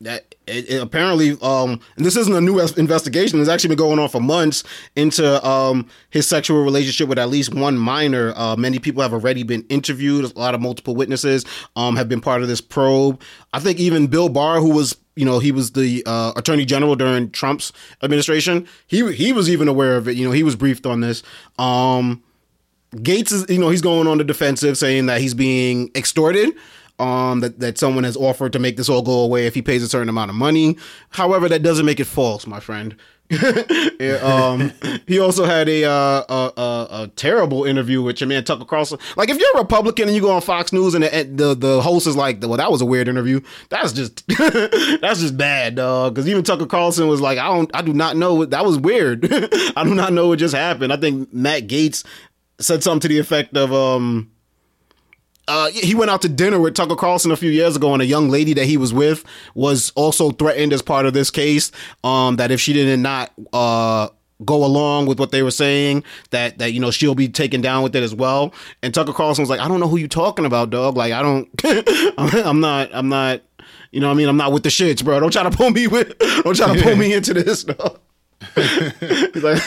that 0.02 0.36
it, 0.48 0.70
it 0.70 0.82
apparently 0.82 1.38
um 1.42 1.80
and 1.96 2.06
this 2.06 2.16
isn't 2.16 2.36
a 2.36 2.42
new 2.42 2.60
investigation 2.60 3.40
it's 3.40 3.50
actually 3.50 3.70
been 3.70 3.78
going 3.78 4.00
on 4.00 4.10
for 4.10 4.20
months 4.20 4.64
into 4.96 5.46
um 5.48 5.88
his 6.10 6.28
sexual 6.28 6.64
relationship 6.64 7.08
with 7.08 7.20
at 7.20 7.30
least 7.30 7.54
one 7.54 7.78
minor. 7.78 8.34
Uh 8.36 8.56
many 8.56 8.80
people 8.80 9.02
have 9.02 9.14
already 9.14 9.44
been 9.44 9.64
interviewed 9.70 10.26
a 10.26 10.40
lot 10.40 10.56
of 10.56 10.62
multiple 10.62 10.96
witnesses 10.96 11.46
um 11.76 11.96
have 11.96 12.10
been 12.10 12.22
part 12.22 12.42
of 12.42 12.48
this 12.48 12.62
probe. 12.62 13.22
I 13.54 13.60
think 13.60 13.80
even 13.80 14.08
bill 14.08 14.30
barr 14.30 14.60
who 14.60 14.72
was 14.72 14.98
you 15.16 15.26
know 15.26 15.40
he 15.40 15.52
was 15.52 15.72
the 15.72 16.04
uh, 16.06 16.34
attorney 16.36 16.66
general 16.66 16.96
during 16.96 17.30
trump's 17.32 17.72
administration 18.02 18.68
he 18.88 19.14
he 19.14 19.32
was 19.32 19.50
even 19.50 19.68
aware 19.68 19.96
of 19.98 20.08
it 20.08 20.16
you 20.16 20.26
know 20.26 20.32
he 20.32 20.44
was 20.44 20.56
briefed 20.56 20.86
on 20.86 21.02
this. 21.02 21.24
Um 21.60 22.24
gaetz 22.96 23.32
is 23.32 23.50
you 23.50 23.60
know 23.60 23.70
he's 23.70 23.82
going 23.82 24.08
on 24.08 24.18
the 24.18 24.24
defensive 24.24 24.78
saying 24.78 25.06
that 25.06 25.22
he's 25.22 25.34
being 25.34 25.90
extorted 25.96 26.54
um, 27.02 27.40
that, 27.42 27.60
that 27.60 27.78
someone 27.78 28.04
has 28.04 28.16
offered 28.16 28.54
to 28.54 28.60
make 28.60 28.78
this 28.78 28.90
all 28.90 29.02
go 29.02 29.20
away 29.20 29.48
if 29.48 29.56
he 29.56 29.62
pays 29.62 29.84
a 29.84 29.90
certain 29.90 30.10
amount 30.10 30.30
of 30.30 30.36
money. 30.36 30.78
However, 31.10 31.50
that 31.50 31.64
doesn't 31.64 31.86
make 31.86 32.00
it 32.00 32.06
false, 32.06 32.46
my 32.46 32.60
friend. 32.60 32.96
yeah, 34.00 34.16
um, 34.22 34.74
he 35.08 35.18
also 35.18 35.46
had 35.46 35.70
a, 35.70 35.86
uh, 35.86 36.24
a, 36.28 36.62
a, 36.62 36.88
a 37.04 37.08
terrible 37.16 37.64
interview 37.64 38.02
with 38.02 38.20
your 38.20 38.28
man 38.28 38.44
Tucker 38.44 38.66
Carlson. 38.66 39.00
Like, 39.16 39.30
if 39.30 39.40
you're 39.40 39.56
a 39.56 39.60
Republican 39.60 40.10
and 40.10 40.16
you 40.16 40.22
go 40.22 40.32
on 40.32 40.42
Fox 40.42 40.74
News 40.74 40.96
and 40.96 41.06
the 41.06 41.24
the, 41.34 41.56
the 41.56 41.82
host 41.82 42.08
is 42.08 42.18
like, 42.18 42.42
"Well, 42.42 42.58
that 42.58 42.70
was 42.70 42.82
a 42.82 42.86
weird 42.86 43.08
interview," 43.08 43.40
that's 43.70 43.94
just 43.94 44.28
that's 44.38 45.22
just 45.22 45.38
bad, 45.38 45.76
dog. 45.76 46.14
Because 46.14 46.28
even 46.28 46.44
Tucker 46.44 46.66
Carlson 46.66 47.08
was 47.08 47.22
like, 47.22 47.38
"I 47.38 47.48
don't, 47.48 47.74
I 47.74 47.82
do 47.82 47.94
not 47.94 48.18
know 48.18 48.44
that 48.44 48.66
was 48.66 48.78
weird. 48.78 49.26
I 49.78 49.86
do 49.86 49.96
not 49.96 50.12
know 50.12 50.28
what 50.28 50.40
just 50.40 50.54
happened." 50.54 50.92
I 50.92 50.98
think 50.98 51.34
Matt 51.34 51.68
Gaetz 51.68 52.04
said 52.60 52.84
something 52.84 53.00
to 53.02 53.08
the 53.08 53.20
effect 53.20 53.56
of, 53.56 53.72
um, 53.72 54.30
uh, 55.52 55.70
he 55.72 55.94
went 55.96 56.10
out 56.10 56.22
to 56.22 56.30
dinner 56.30 56.60
with 56.60 56.76
Tucker 56.76 56.96
Carlson 56.96 57.32
a 57.32 57.36
few 57.36 57.52
years 57.52 57.76
ago, 57.76 57.92
and 57.94 58.02
a 58.02 58.06
young 58.06 58.30
lady 58.30 58.54
that 58.54 58.66
he 58.66 58.78
was 58.78 58.94
with 58.94 59.26
was 59.54 59.92
also 59.96 60.32
threatened 60.32 60.72
as 60.72 60.82
part 60.82 61.06
of 61.06 61.14
this 61.14 61.30
case. 61.30 61.72
Um, 62.04 62.38
that 62.38 62.52
if 62.52 62.62
she 62.62 62.72
did 62.74 63.00
not 63.00 63.32
uh 63.52 64.08
go 64.46 64.66
along 64.66 65.06
with 65.06 65.20
what 65.20 65.32
they 65.32 65.44
were 65.44 65.52
saying, 65.52 66.04
that 66.30 66.58
that 66.60 66.72
you 66.72 66.80
know 66.80 66.90
she'll 66.90 67.16
be 67.16 67.28
taken 67.28 67.60
down 67.60 67.84
with 67.84 67.96
it 67.96 68.04
as 68.04 68.16
well. 68.16 68.54
And 68.82 68.94
Tucker 68.94 69.12
Carlson 69.14 69.42
was 69.42 69.50
like, 69.50 69.60
"I 69.60 69.68
don't 69.68 69.82
know 69.82 69.90
who 69.90 69.98
you 69.98 70.08
talking 70.08 70.46
about, 70.46 70.70
dog. 70.70 70.96
Like, 70.96 71.12
I 71.12 71.22
don't, 71.22 71.50
I'm 72.48 72.60
not, 72.62 72.90
I'm 72.94 73.10
not." 73.10 73.42
You 73.92 74.00
know 74.00 74.08
what 74.08 74.14
I 74.14 74.18
mean? 74.18 74.30
I'm 74.30 74.38
not 74.38 74.54
with 74.54 74.64
the 74.64 74.70
shits, 74.70 75.04
bro. 75.04 75.20
Don't 75.20 75.34
try 75.34 75.44
to 75.44 75.52
pull 75.52 75.70
me 75.70 75.86
with 75.86 76.18
don't 76.20 76.56
try 76.56 76.74
to 76.74 76.82
pull 76.82 76.96
me 76.96 77.14
into 77.14 77.34
this, 77.34 77.64
dog. 77.66 78.00
He's 78.56 79.44
like, 79.44 79.62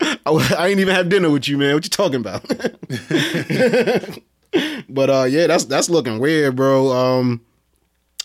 I, 0.24 0.56
I 0.58 0.68
ain't 0.68 0.80
even 0.80 0.94
have 0.94 1.10
dinner 1.10 1.28
with 1.30 1.46
you, 1.48 1.58
man. 1.58 1.74
What 1.74 1.84
you 1.84 1.90
talking 1.90 2.20
about? 2.20 2.42
But 4.88 5.10
uh, 5.10 5.24
yeah, 5.24 5.46
that's 5.46 5.64
that's 5.64 5.88
looking 5.88 6.18
weird, 6.18 6.56
bro. 6.56 6.90
Um, 6.92 7.40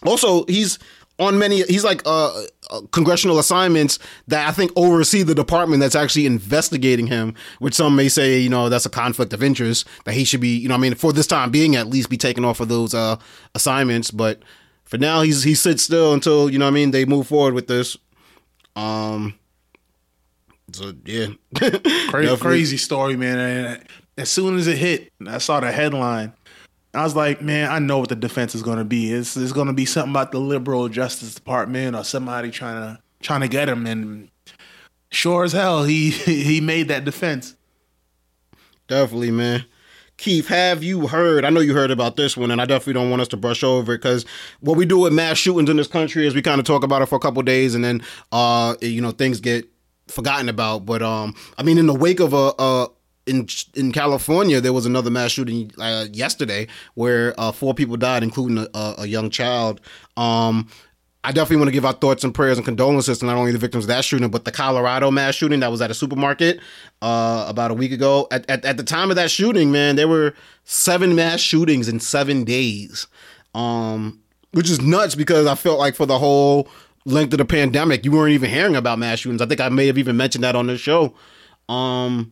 also, 0.05 0.45
he's 0.45 0.77
on 1.19 1.39
many. 1.39 1.63
He's 1.63 1.83
like 1.83 2.01
uh, 2.05 2.43
uh, 2.69 2.81
congressional 2.91 3.39
assignments 3.39 3.99
that 4.27 4.47
I 4.47 4.51
think 4.51 4.71
oversee 4.75 5.23
the 5.23 5.35
department 5.35 5.81
that's 5.81 5.95
actually 5.95 6.25
investigating 6.25 7.07
him. 7.07 7.33
Which 7.59 7.73
some 7.73 7.95
may 7.95 8.09
say, 8.09 8.39
you 8.39 8.49
know, 8.49 8.69
that's 8.69 8.85
a 8.85 8.89
conflict 8.89 9.33
of 9.33 9.41
interest 9.41 9.87
that 10.05 10.13
he 10.13 10.23
should 10.23 10.41
be, 10.41 10.57
you 10.57 10.67
know, 10.69 10.75
I 10.75 10.77
mean, 10.77 10.95
for 10.95 11.13
this 11.13 11.27
time 11.27 11.51
being, 11.51 11.75
at 11.75 11.87
least 11.87 12.09
be 12.09 12.17
taken 12.17 12.43
off 12.45 12.59
of 12.59 12.67
those 12.67 12.93
uh 12.93 13.17
assignments. 13.55 14.11
But 14.11 14.43
for 14.83 14.97
now, 14.97 15.21
he's 15.21 15.43
he 15.43 15.55
sits 15.55 15.83
still 15.83 16.13
until 16.13 16.49
you 16.49 16.59
know, 16.59 16.67
I 16.67 16.71
mean, 16.71 16.91
they 16.91 17.05
move 17.05 17.27
forward 17.27 17.53
with 17.53 17.67
this. 17.67 17.97
Um. 18.75 19.35
So 20.73 20.93
yeah, 21.05 21.27
crazy, 22.09 22.37
crazy 22.37 22.77
story, 22.77 23.15
man 23.15 23.87
as 24.17 24.29
soon 24.29 24.57
as 24.57 24.67
it 24.67 24.77
hit, 24.77 25.11
I 25.25 25.37
saw 25.37 25.59
the 25.59 25.71
headline. 25.71 26.33
I 26.93 27.03
was 27.03 27.15
like, 27.15 27.41
man, 27.41 27.69
I 27.69 27.79
know 27.79 27.99
what 27.99 28.09
the 28.09 28.15
defense 28.15 28.55
is 28.55 28.63
going 28.63 28.79
to 28.79 28.83
be. 28.83 29.11
It's, 29.13 29.37
it's 29.37 29.51
going 29.51 29.67
to 29.67 29.73
be 29.73 29.85
something 29.85 30.11
about 30.11 30.31
the 30.31 30.39
liberal 30.39 30.89
justice 30.89 31.35
department 31.35 31.95
or 31.95 32.03
somebody 32.03 32.49
trying 32.49 32.81
to 32.81 33.01
trying 33.21 33.41
to 33.41 33.47
get 33.47 33.69
him. 33.69 33.85
And 33.85 34.29
sure 35.11 35.43
as 35.43 35.51
hell, 35.51 35.83
he 35.83 36.09
he 36.11 36.61
made 36.61 36.87
that 36.87 37.05
defense. 37.05 37.55
Definitely, 38.87 39.31
man. 39.31 39.65
Keith, 40.15 40.47
have 40.47 40.83
you 40.83 41.05
heard? 41.05 41.45
I 41.45 41.51
know 41.51 41.59
you 41.59 41.75
heard 41.75 41.91
about 41.91 42.15
this 42.15 42.35
one, 42.35 42.49
and 42.49 42.59
I 42.59 42.65
definitely 42.65 42.93
don't 42.93 43.11
want 43.11 43.21
us 43.21 43.27
to 43.29 43.37
brush 43.37 43.63
over 43.63 43.93
it 43.93 43.97
because 43.99 44.25
what 44.61 44.75
we 44.75 44.83
do 44.83 44.97
with 44.97 45.13
mass 45.13 45.37
shootings 45.37 45.69
in 45.69 45.77
this 45.77 45.87
country 45.87 46.25
is 46.25 46.33
we 46.33 46.41
kind 46.41 46.59
of 46.59 46.65
talk 46.65 46.83
about 46.83 47.03
it 47.03 47.05
for 47.05 47.15
a 47.15 47.19
couple 47.19 47.43
days, 47.43 47.75
and 47.75 47.83
then 47.83 48.01
uh, 48.31 48.75
you 48.81 49.01
know 49.01 49.11
things 49.11 49.39
get 49.39 49.69
forgotten 50.07 50.49
about. 50.49 50.87
But 50.87 51.03
um, 51.03 51.35
I 51.59 51.63
mean, 51.63 51.77
in 51.77 51.85
the 51.85 51.93
wake 51.93 52.19
of 52.19 52.33
a, 52.33 52.53
a 52.57 52.87
in 53.27 53.47
in 53.75 53.91
California, 53.91 54.61
there 54.61 54.73
was 54.73 54.85
another 54.85 55.11
mass 55.11 55.31
shooting 55.31 55.71
uh, 55.77 56.05
yesterday 56.11 56.67
where 56.95 57.33
uh, 57.39 57.51
four 57.51 57.73
people 57.73 57.97
died, 57.97 58.23
including 58.23 58.67
a, 58.73 58.95
a 58.99 59.05
young 59.05 59.29
child. 59.29 59.81
Um, 60.15 60.67
I 61.23 61.31
definitely 61.31 61.57
want 61.57 61.67
to 61.67 61.73
give 61.73 61.85
our 61.85 61.93
thoughts 61.93 62.23
and 62.23 62.33
prayers 62.33 62.57
and 62.57 62.63
condolences 62.63 63.19
to 63.19 63.25
not 63.25 63.35
only 63.35 63.51
the 63.51 63.57
victims 63.57 63.83
of 63.83 63.89
that 63.89 64.05
shooting, 64.05 64.29
but 64.29 64.45
the 64.45 64.51
Colorado 64.51 65.11
mass 65.11 65.35
shooting 65.35 65.59
that 65.59 65.69
was 65.69 65.81
at 65.81 65.91
a 65.91 65.93
supermarket 65.93 66.61
uh, 67.01 67.45
about 67.49 67.69
a 67.69 67.73
week 67.73 67.91
ago. 67.91 68.27
At, 68.31 68.49
at, 68.49 68.63
at, 68.63 68.77
the 68.77 68.83
time 68.83 69.09
of 69.09 69.17
that 69.17 69.29
shooting, 69.29 69.69
man, 69.69 69.97
there 69.97 70.07
were 70.07 70.33
seven 70.63 71.15
mass 71.15 71.41
shootings 71.41 71.89
in 71.89 71.99
seven 71.99 72.45
days, 72.45 73.07
um, 73.53 74.21
which 74.53 74.69
is 74.69 74.79
nuts 74.79 75.15
because 75.15 75.47
I 75.47 75.55
felt 75.55 75.79
like 75.79 75.95
for 75.95 76.05
the 76.05 76.17
whole 76.17 76.69
length 77.03 77.33
of 77.33 77.39
the 77.39 77.45
pandemic, 77.45 78.05
you 78.05 78.11
weren't 78.11 78.33
even 78.33 78.49
hearing 78.49 78.77
about 78.77 78.97
mass 78.97 79.19
shootings. 79.19 79.41
I 79.41 79.47
think 79.47 79.59
I 79.59 79.67
may 79.67 79.87
have 79.87 79.97
even 79.97 80.15
mentioned 80.15 80.45
that 80.45 80.55
on 80.55 80.67
this 80.67 80.79
show. 80.79 81.13
Um, 81.67 82.31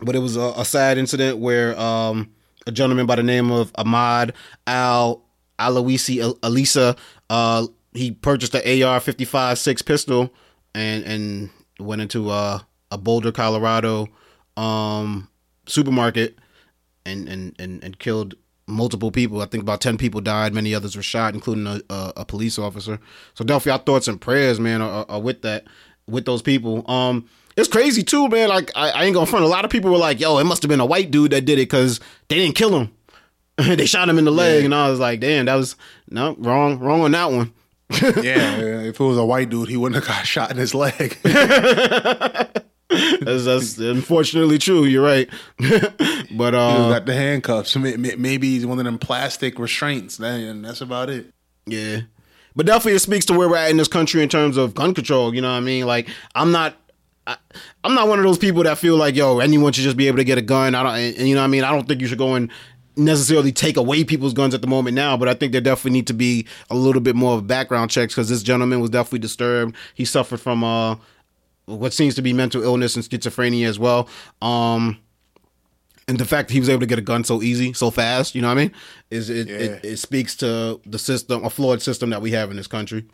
but 0.00 0.14
it 0.14 0.20
was 0.20 0.36
a, 0.36 0.52
a 0.56 0.64
sad 0.64 0.98
incident 0.98 1.38
where 1.38 1.78
um, 1.78 2.32
a 2.66 2.72
gentleman 2.72 3.06
by 3.06 3.16
the 3.16 3.22
name 3.22 3.50
of 3.50 3.72
Ahmad 3.76 4.34
Al 4.66 5.22
Aloisi 5.58 6.20
Alisa, 6.40 6.98
uh, 7.30 7.66
he 7.92 8.10
purchased 8.10 8.54
an 8.54 8.62
AR-55 8.62 9.58
six 9.58 9.82
pistol 9.82 10.32
and 10.74 11.04
and 11.04 11.50
went 11.78 12.02
into 12.02 12.30
uh, 12.30 12.60
a 12.90 12.98
Boulder, 12.98 13.32
Colorado 13.32 14.08
um, 14.56 15.28
supermarket 15.66 16.38
and, 17.06 17.28
and 17.28 17.54
and 17.58 17.82
and 17.82 17.98
killed 17.98 18.34
multiple 18.66 19.10
people. 19.10 19.42
I 19.42 19.46
think 19.46 19.62
about 19.62 19.80
ten 19.80 19.96
people 19.96 20.20
died. 20.20 20.54
Many 20.54 20.74
others 20.74 20.96
were 20.96 21.02
shot, 21.02 21.34
including 21.34 21.66
a, 21.66 21.80
a, 21.90 22.12
a 22.18 22.24
police 22.24 22.58
officer. 22.58 22.98
So 23.34 23.44
definitely, 23.44 23.72
our 23.72 23.84
thoughts 23.84 24.08
and 24.08 24.20
prayers, 24.20 24.60
man, 24.60 24.82
are, 24.82 25.06
are, 25.08 25.20
with 25.20 25.42
that, 25.42 25.66
with 26.06 26.24
those 26.24 26.42
people. 26.42 26.88
Um, 26.90 27.28
It's 27.56 27.68
crazy 27.68 28.02
too, 28.02 28.28
man. 28.28 28.48
Like 28.48 28.70
I, 28.74 28.90
I 28.90 29.04
ain't 29.04 29.14
gonna 29.14 29.26
front. 29.26 29.44
A 29.44 29.48
lot 29.48 29.64
of 29.64 29.70
people 29.70 29.90
were 29.90 29.98
like, 29.98 30.20
"Yo, 30.20 30.38
it 30.38 30.44
must 30.44 30.62
have 30.62 30.68
been 30.68 30.80
a 30.80 30.86
white 30.86 31.10
dude 31.10 31.32
that 31.32 31.44
did 31.44 31.58
it 31.58 31.70
because 31.70 32.00
they 32.28 32.36
didn't 32.36 32.56
kill 32.56 32.76
him. 32.78 32.92
they 33.76 33.86
shot 33.86 34.08
him 34.08 34.18
in 34.18 34.24
the 34.24 34.32
leg." 34.32 34.60
Yeah. 34.60 34.64
And 34.66 34.74
I 34.74 34.90
was 34.90 34.98
like, 35.00 35.20
"Damn, 35.20 35.46
that 35.46 35.54
was 35.54 35.76
no 36.10 36.34
wrong, 36.38 36.78
wrong 36.80 37.02
on 37.02 37.12
that 37.12 37.30
one." 37.30 37.52
Yeah, 38.22 38.58
if 38.82 38.98
it 38.98 39.04
was 39.04 39.18
a 39.18 39.24
white 39.24 39.50
dude, 39.50 39.68
he 39.68 39.76
wouldn't 39.76 40.02
have 40.02 40.08
got 40.08 40.26
shot 40.26 40.50
in 40.50 40.56
his 40.56 40.74
leg. 40.74 41.16
That's, 42.90 43.44
that's 43.46 43.78
unfortunately 43.78 44.58
true. 44.58 44.84
You're 44.84 45.02
right. 45.02 45.28
but 45.58 46.54
He 46.54 46.58
uh, 46.60 46.88
got 46.90 47.06
the 47.06 47.14
handcuffs. 47.14 47.74
May- 47.76 47.96
may- 47.96 48.14
Maybe 48.16 48.50
he's 48.50 48.66
one 48.66 48.78
of 48.78 48.84
them 48.84 48.98
plastic 48.98 49.58
restraints. 49.58 50.16
Then 50.18 50.62
that's 50.62 50.80
about 50.80 51.10
it. 51.10 51.26
Yeah. 51.66 52.02
But 52.54 52.66
definitely 52.66 52.92
it 52.94 53.00
speaks 53.00 53.24
to 53.26 53.32
where 53.36 53.48
we're 53.48 53.56
at 53.56 53.70
in 53.70 53.78
this 53.78 53.88
country 53.88 54.22
in 54.22 54.28
terms 54.28 54.56
of 54.56 54.74
gun 54.74 54.94
control. 54.94 55.34
You 55.34 55.40
know 55.40 55.50
what 55.50 55.56
I 55.56 55.60
mean? 55.60 55.86
Like 55.86 56.08
I'm 56.36 56.52
not 56.52 56.76
I, 57.26 57.36
I'm 57.82 57.94
not 57.94 58.08
one 58.08 58.18
of 58.18 58.24
those 58.24 58.38
people 58.38 58.62
that 58.64 58.78
feel 58.78 58.96
like, 58.96 59.14
yo, 59.16 59.38
anyone 59.38 59.72
should 59.72 59.84
just 59.84 59.96
be 59.96 60.08
able 60.08 60.18
to 60.18 60.24
get 60.24 60.36
a 60.38 60.42
gun. 60.42 60.74
I 60.74 60.82
don't 60.82 60.94
and, 60.94 61.16
and 61.18 61.28
you 61.28 61.34
know 61.34 61.40
what 61.40 61.46
I 61.46 61.50
mean? 61.50 61.64
I 61.64 61.70
don't 61.70 61.86
think 61.88 62.00
you 62.00 62.06
should 62.06 62.18
go 62.18 62.34
and 62.34 62.50
necessarily 62.96 63.50
take 63.50 63.76
away 63.76 64.04
people's 64.04 64.34
guns 64.34 64.54
at 64.54 64.60
the 64.60 64.66
moment 64.68 64.94
now, 64.94 65.16
but 65.16 65.28
I 65.28 65.34
think 65.34 65.52
there 65.52 65.60
definitely 65.60 65.92
need 65.98 66.06
to 66.08 66.14
be 66.14 66.46
a 66.70 66.76
little 66.76 67.00
bit 67.00 67.16
more 67.16 67.34
of 67.34 67.46
background 67.46 67.90
checks 67.90 68.14
because 68.14 68.28
this 68.28 68.42
gentleman 68.42 68.80
was 68.80 68.90
definitely 68.90 69.18
disturbed. 69.20 69.74
He 69.94 70.04
suffered 70.04 70.40
from 70.40 70.62
uh 70.62 70.96
what 71.66 71.92
seems 71.94 72.14
to 72.14 72.22
be 72.22 72.32
mental 72.34 72.62
illness 72.62 72.94
and 72.94 73.04
schizophrenia 73.04 73.66
as 73.66 73.78
well. 73.78 74.08
Um 74.42 74.98
and 76.06 76.18
the 76.18 76.24
fact 76.26 76.48
that 76.48 76.54
he 76.54 76.60
was 76.60 76.68
able 76.68 76.80
to 76.80 76.86
get 76.86 76.98
a 76.98 77.02
gun 77.02 77.24
so 77.24 77.40
easy, 77.42 77.72
so 77.72 77.90
fast, 77.90 78.34
you 78.34 78.42
know 78.42 78.48
what 78.48 78.58
I 78.58 78.62
mean? 78.64 78.72
Is 79.10 79.30
it, 79.30 79.48
Yeah. 79.48 79.54
it, 79.56 79.84
it 79.84 79.96
speaks 79.96 80.36
to 80.36 80.78
the 80.84 80.98
system, 80.98 81.42
a 81.44 81.48
flawed 81.50 81.80
system 81.80 82.10
that 82.10 82.20
we 82.20 82.32
have 82.32 82.50
in 82.50 82.56
this 82.58 82.66
country. 82.66 83.06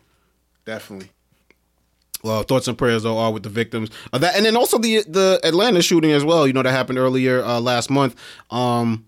Definitely. 0.65 1.09
Well, 2.23 2.43
thoughts 2.43 2.67
and 2.67 2.77
prayers 2.77 3.03
though 3.03 3.17
are 3.17 3.31
with 3.31 3.43
the 3.43 3.49
victims 3.49 3.89
of 4.13 4.21
that, 4.21 4.35
and 4.35 4.45
then 4.45 4.55
also 4.55 4.77
the 4.77 5.03
the 5.07 5.39
Atlanta 5.43 5.81
shooting 5.81 6.11
as 6.11 6.23
well. 6.23 6.47
You 6.47 6.53
know 6.53 6.63
that 6.63 6.71
happened 6.71 6.99
earlier 6.99 7.43
uh, 7.43 7.59
last 7.59 7.89
month. 7.89 8.15
Um, 8.49 9.05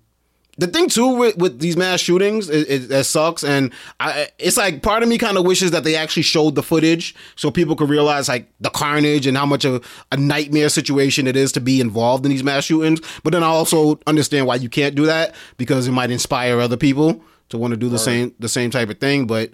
the 0.58 0.68
thing 0.68 0.88
too 0.88 1.08
with, 1.16 1.38
with 1.38 1.60
these 1.60 1.76
mass 1.76 2.00
shootings, 2.00 2.50
it, 2.50 2.70
it, 2.70 2.90
that 2.90 3.06
sucks, 3.06 3.44
and 3.44 3.74
I, 4.00 4.28
it's 4.38 4.58
like 4.58 4.84
part 4.84 5.02
of 5.02 5.10
me 5.10 5.18
kind 5.18 5.38
of 5.38 5.46
wishes 5.46 5.72
that 5.72 5.84
they 5.84 5.96
actually 5.96 6.24
showed 6.24 6.54
the 6.56 6.62
footage 6.62 7.16
so 7.36 7.50
people 7.50 7.76
could 7.76 7.90
realize 7.90 8.30
like 8.30 8.52
the 8.60 8.70
carnage 8.70 9.26
and 9.26 9.36
how 9.36 9.48
much 9.48 9.66
of 9.66 9.84
a 10.12 10.18
nightmare 10.18 10.70
situation 10.70 11.26
it 11.26 11.36
is 11.36 11.52
to 11.54 11.60
be 11.60 11.82
involved 11.82 12.24
in 12.26 12.32
these 12.32 12.44
mass 12.44 12.66
shootings. 12.66 13.02
But 13.24 13.34
then 13.34 13.44
I 13.44 13.48
also 13.48 14.00
understand 14.06 14.46
why 14.46 14.56
you 14.56 14.70
can't 14.70 14.94
do 14.94 15.08
that 15.08 15.34
because 15.58 15.88
it 15.88 15.92
might 15.92 16.12
inspire 16.12 16.60
other 16.60 16.78
people 16.78 17.24
to 17.50 17.58
want 17.58 17.72
to 17.72 17.78
do 17.78 17.90
the 17.90 18.00
same 18.00 18.36
the 18.40 18.50
same 18.50 18.70
type 18.70 18.90
of 18.90 19.00
thing. 19.00 19.26
But 19.26 19.52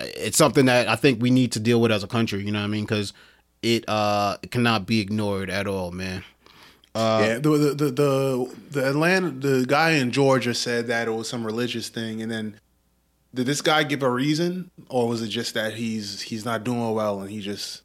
it's 0.00 0.36
something 0.36 0.66
that 0.66 0.88
I 0.88 0.96
think 0.96 1.20
we 1.22 1.30
need 1.30 1.52
to 1.52 1.60
deal 1.60 1.80
with 1.80 1.92
as 1.92 2.02
a 2.02 2.08
country. 2.08 2.42
You 2.42 2.52
know 2.52 2.60
what 2.60 2.66
I 2.66 2.68
mean? 2.68 2.84
Because 2.84 3.12
it 3.62 3.84
uh 3.88 4.36
it 4.42 4.50
cannot 4.50 4.86
be 4.86 5.00
ignored 5.00 5.50
at 5.50 5.66
all, 5.66 5.90
man. 5.90 6.24
yeah, 6.94 7.34
the, 7.34 7.50
the 7.50 7.74
the 7.74 7.90
the 7.90 8.56
the 8.70 8.88
Atlanta 8.88 9.30
the 9.30 9.64
guy 9.66 9.90
in 9.92 10.10
Georgia 10.10 10.54
said 10.54 10.86
that 10.88 11.08
it 11.08 11.12
was 11.12 11.28
some 11.28 11.44
religious 11.44 11.88
thing, 11.88 12.22
and 12.22 12.30
then 12.30 12.58
did 13.32 13.46
this 13.46 13.62
guy 13.62 13.84
give 13.84 14.02
a 14.02 14.10
reason, 14.10 14.70
or 14.88 15.08
was 15.08 15.22
it 15.22 15.28
just 15.28 15.54
that 15.54 15.74
he's 15.74 16.22
he's 16.22 16.44
not 16.44 16.64
doing 16.64 16.92
well 16.92 17.20
and 17.20 17.30
he 17.30 17.40
just 17.40 17.82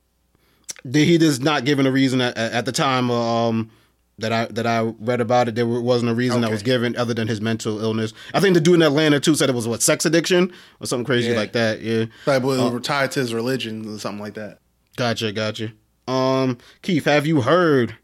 did 0.89 1.07
He 1.07 1.15
is 1.15 1.39
not 1.39 1.65
given 1.65 1.85
a 1.85 1.91
reason 1.91 2.21
at, 2.21 2.37
at 2.37 2.65
the 2.65 2.71
time 2.71 3.11
um 3.11 3.71
that 4.19 4.31
I 4.31 4.45
that 4.45 4.65
I 4.65 4.81
read 4.99 5.21
about 5.21 5.47
it. 5.49 5.55
There 5.55 5.65
wasn't 5.67 6.11
a 6.11 6.15
reason 6.15 6.41
that 6.41 6.51
was 6.51 6.63
given 6.63 6.95
other 6.95 7.13
than 7.13 7.27
his 7.27 7.41
mental 7.41 7.79
illness. 7.81 8.13
I 8.33 8.39
think 8.39 8.53
the 8.53 8.61
dude 8.61 8.75
in 8.75 8.81
Atlanta 8.81 9.19
too 9.19 9.35
said 9.35 9.49
it 9.49 9.55
was 9.55 9.67
what 9.67 9.81
sex 9.81 10.05
addiction 10.05 10.51
or 10.79 10.87
something 10.87 11.05
crazy 11.05 11.31
Yeah. 11.31 11.35
like 11.37 11.51
that. 11.53 11.81
Yeah, 11.81 12.05
like 12.25 12.43
was 12.43 12.81
tied 12.85 13.11
to 13.11 13.19
his 13.19 13.33
religion 13.33 13.93
or 13.93 13.99
something 13.99 14.21
like 14.21 14.35
that? 14.35 14.59
gotcha, 14.97 15.31
gotcha. 15.33 15.73
Um, 16.07 16.57
Keith, 16.81 17.05
have 17.05 17.25
you 17.25 17.41
heard 17.41 17.95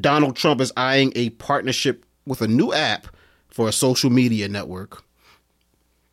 Donald 0.00 0.36
Trump 0.36 0.60
is 0.60 0.72
eyeing 0.76 1.12
a 1.16 1.30
partnership 1.30 2.06
with 2.24 2.40
a 2.40 2.48
new 2.48 2.72
app 2.72 3.08
for 3.48 3.68
a 3.68 3.72
social 3.72 4.08
media 4.10 4.48
network? 4.48 5.02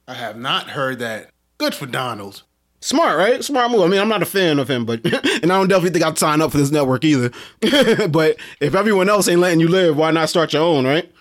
I 0.08 0.14
have 0.16 0.38
not 0.38 0.70
heard 0.72 1.00
that. 1.00 1.30
Good 1.58 1.74
for 1.76 1.86
Donald. 1.86 2.44
Smart, 2.86 3.18
right? 3.18 3.44
Smart 3.44 3.72
move. 3.72 3.82
I 3.82 3.88
mean, 3.88 4.00
I'm 4.00 4.08
not 4.08 4.22
a 4.22 4.28
fan 4.28 4.60
of 4.60 4.70
him, 4.70 4.86
but 4.86 5.04
and 5.06 5.52
I 5.52 5.58
don't 5.58 5.68
definitely 5.68 5.90
think 5.90 6.06
I'd 6.06 6.20
sign 6.20 6.40
up 6.40 6.52
for 6.52 6.60
this 6.60 6.70
network 6.70 7.04
either. 7.04 7.32
but 8.10 8.38
if 8.60 8.76
everyone 8.76 9.10
else 9.10 9.28
ain't 9.28 9.42
letting 9.42 9.60
you 9.60 9.68
live, 9.68 9.98
why 9.98 10.12
not 10.12 10.30
start 10.30 10.54
your 10.54 10.62
own, 10.62 10.86
right? 10.86 11.12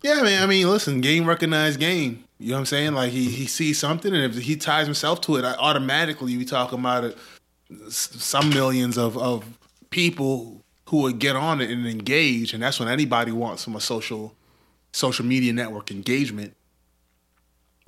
Yeah, 0.00 0.22
man. 0.22 0.42
I 0.42 0.46
mean, 0.46 0.66
listen, 0.66 1.02
game 1.02 1.26
recognized 1.26 1.78
game. 1.78 2.24
You 2.38 2.48
know 2.48 2.54
what 2.54 2.60
I'm 2.60 2.66
saying? 2.66 2.94
Like 2.94 3.10
he 3.12 3.28
he 3.28 3.44
sees 3.44 3.78
something, 3.78 4.14
and 4.14 4.34
if 4.34 4.42
he 4.42 4.56
ties 4.56 4.86
himself 4.86 5.20
to 5.22 5.36
it, 5.36 5.44
I, 5.44 5.56
automatically 5.56 6.38
we 6.38 6.46
talking 6.46 6.78
about 6.78 7.04
it, 7.04 7.18
some 7.90 8.48
millions 8.48 8.96
of 8.96 9.18
of 9.18 9.44
people 9.90 10.62
who 10.86 11.02
would 11.02 11.18
get 11.18 11.36
on 11.36 11.60
it 11.60 11.68
and 11.68 11.86
engage, 11.86 12.54
and 12.54 12.62
that's 12.62 12.80
when 12.80 12.88
anybody 12.88 13.30
wants 13.30 13.62
from 13.62 13.76
a 13.76 13.80
social 13.80 14.34
social 14.92 15.26
media 15.26 15.52
network 15.52 15.90
engagement. 15.90 16.54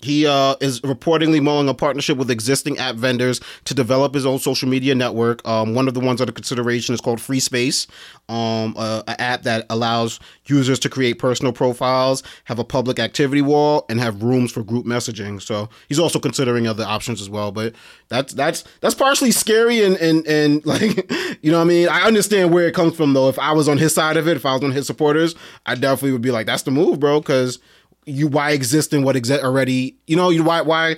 He 0.03 0.27
uh, 0.27 0.57
is 0.61 0.81
reportedly 0.81 1.43
mulling 1.43 1.69
a 1.69 1.75
partnership 1.75 2.17
with 2.19 2.31
existing 2.31 2.79
app 2.79 2.97
vendors 2.97 3.41
to 3.65 3.75
develop 3.75 4.15
his 4.15 4.27
own 4.27 4.39
social 4.39 4.69
media 4.69 4.95
network. 4.95 5.47
Um, 5.47 5.75
one 5.75 5.89
of 5.89 5.95
the 5.95 6.01
ones 6.01 6.21
under 6.21 6.33
consideration 6.33 6.95
is 6.95 7.01
called 7.01 7.21
Free 7.21 7.41
Space, 7.41 7.87
um, 8.29 8.75
an 8.77 9.17
app 9.19 9.43
that 9.43 9.67
allows 9.71 10.21
users 10.47 10.79
to 10.81 10.89
create 10.89 11.19
personal 11.19 11.53
profiles, 11.53 12.23
have 12.45 12.59
a 12.59 12.65
public 12.65 12.99
activity 12.99 13.43
wall, 13.43 13.87
and 13.89 14.01
have 14.01 14.23
rooms 14.23 14.53
for 14.53 14.63
group 14.63 14.87
messaging. 14.87 15.41
So 15.41 15.69
he's 15.89 15.99
also 15.99 16.19
considering 16.19 16.67
other 16.67 16.85
options 16.85 17.21
as 17.21 17.31
well. 17.31 17.53
But 17.53 17.75
that's 18.09 18.33
that's 18.33 18.65
that's 18.81 18.95
partially 18.95 19.31
scary 19.31 19.83
and 19.83 19.97
and 19.97 20.27
and 20.27 20.65
like 20.71 21.11
you 21.43 21.51
know 21.51 21.59
what 21.59 21.65
I 21.65 21.69
mean. 21.69 21.89
I 21.89 22.03
understand 22.03 22.53
where 22.53 22.67
it 22.67 22.75
comes 22.75 22.97
from 22.97 23.13
though. 23.13 23.29
If 23.29 23.39
I 23.39 23.53
was 23.53 23.69
on 23.69 23.79
his 23.79 23.95
side 23.95 24.17
of 24.17 24.29
it, 24.29 24.37
if 24.37 24.47
I 24.47 24.55
was 24.55 24.63
on 24.63 24.73
his 24.73 24.87
supporters, 24.87 25.35
I 25.67 25.75
definitely 25.75 26.13
would 26.13 26.23
be 26.23 26.31
like, 26.31 26.47
that's 26.47 26.63
the 26.63 26.71
move, 26.71 27.01
bro, 27.01 27.21
because 27.21 27.59
you 28.07 28.27
why 28.29 28.51
exist 28.53 28.93
in 28.93 29.03
what 29.03 29.17
exist 29.17 29.43
already 29.45 29.97
you 30.07 30.17
know 30.17 30.31
you 30.31 30.43
why 30.43 30.61
why 30.63 30.97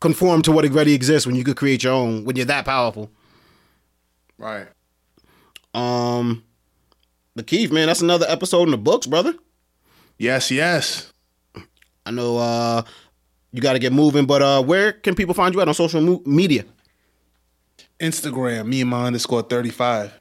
conform 0.00 0.42
to 0.42 0.52
what 0.52 0.64
already 0.64 0.94
exists 0.94 1.26
when 1.26 1.34
you 1.36 1.42
could 1.44 1.56
create 1.56 1.82
your 1.82 1.92
own 1.92 2.24
when 2.24 2.36
you're 2.36 2.44
that 2.46 2.64
powerful 2.64 3.10
Right. 4.38 4.68
um 5.74 6.44
but 7.34 7.46
keith 7.46 7.72
man 7.72 7.86
that's 7.88 8.02
another 8.02 8.26
episode 8.28 8.64
in 8.64 8.70
the 8.70 8.78
books 8.78 9.06
brother 9.06 9.34
Yes. 10.18 10.50
Yes. 10.50 11.12
i 12.06 12.10
know 12.10 12.38
uh 12.38 12.82
you 13.52 13.60
got 13.60 13.72
to 13.74 13.78
get 13.78 13.92
moving 13.92 14.26
but 14.26 14.42
uh 14.42 14.62
where 14.62 14.92
can 14.92 15.14
people 15.14 15.34
find 15.34 15.54
you 15.54 15.60
at 15.60 15.68
on 15.68 15.74
social 15.74 16.00
mo- 16.00 16.22
media 16.24 16.64
Instagram, 18.00 18.66
me 18.66 18.80
and 18.80 18.90
my 18.90 19.06
underscore 19.06 19.42
thirty 19.42 19.70
five. 19.70 20.17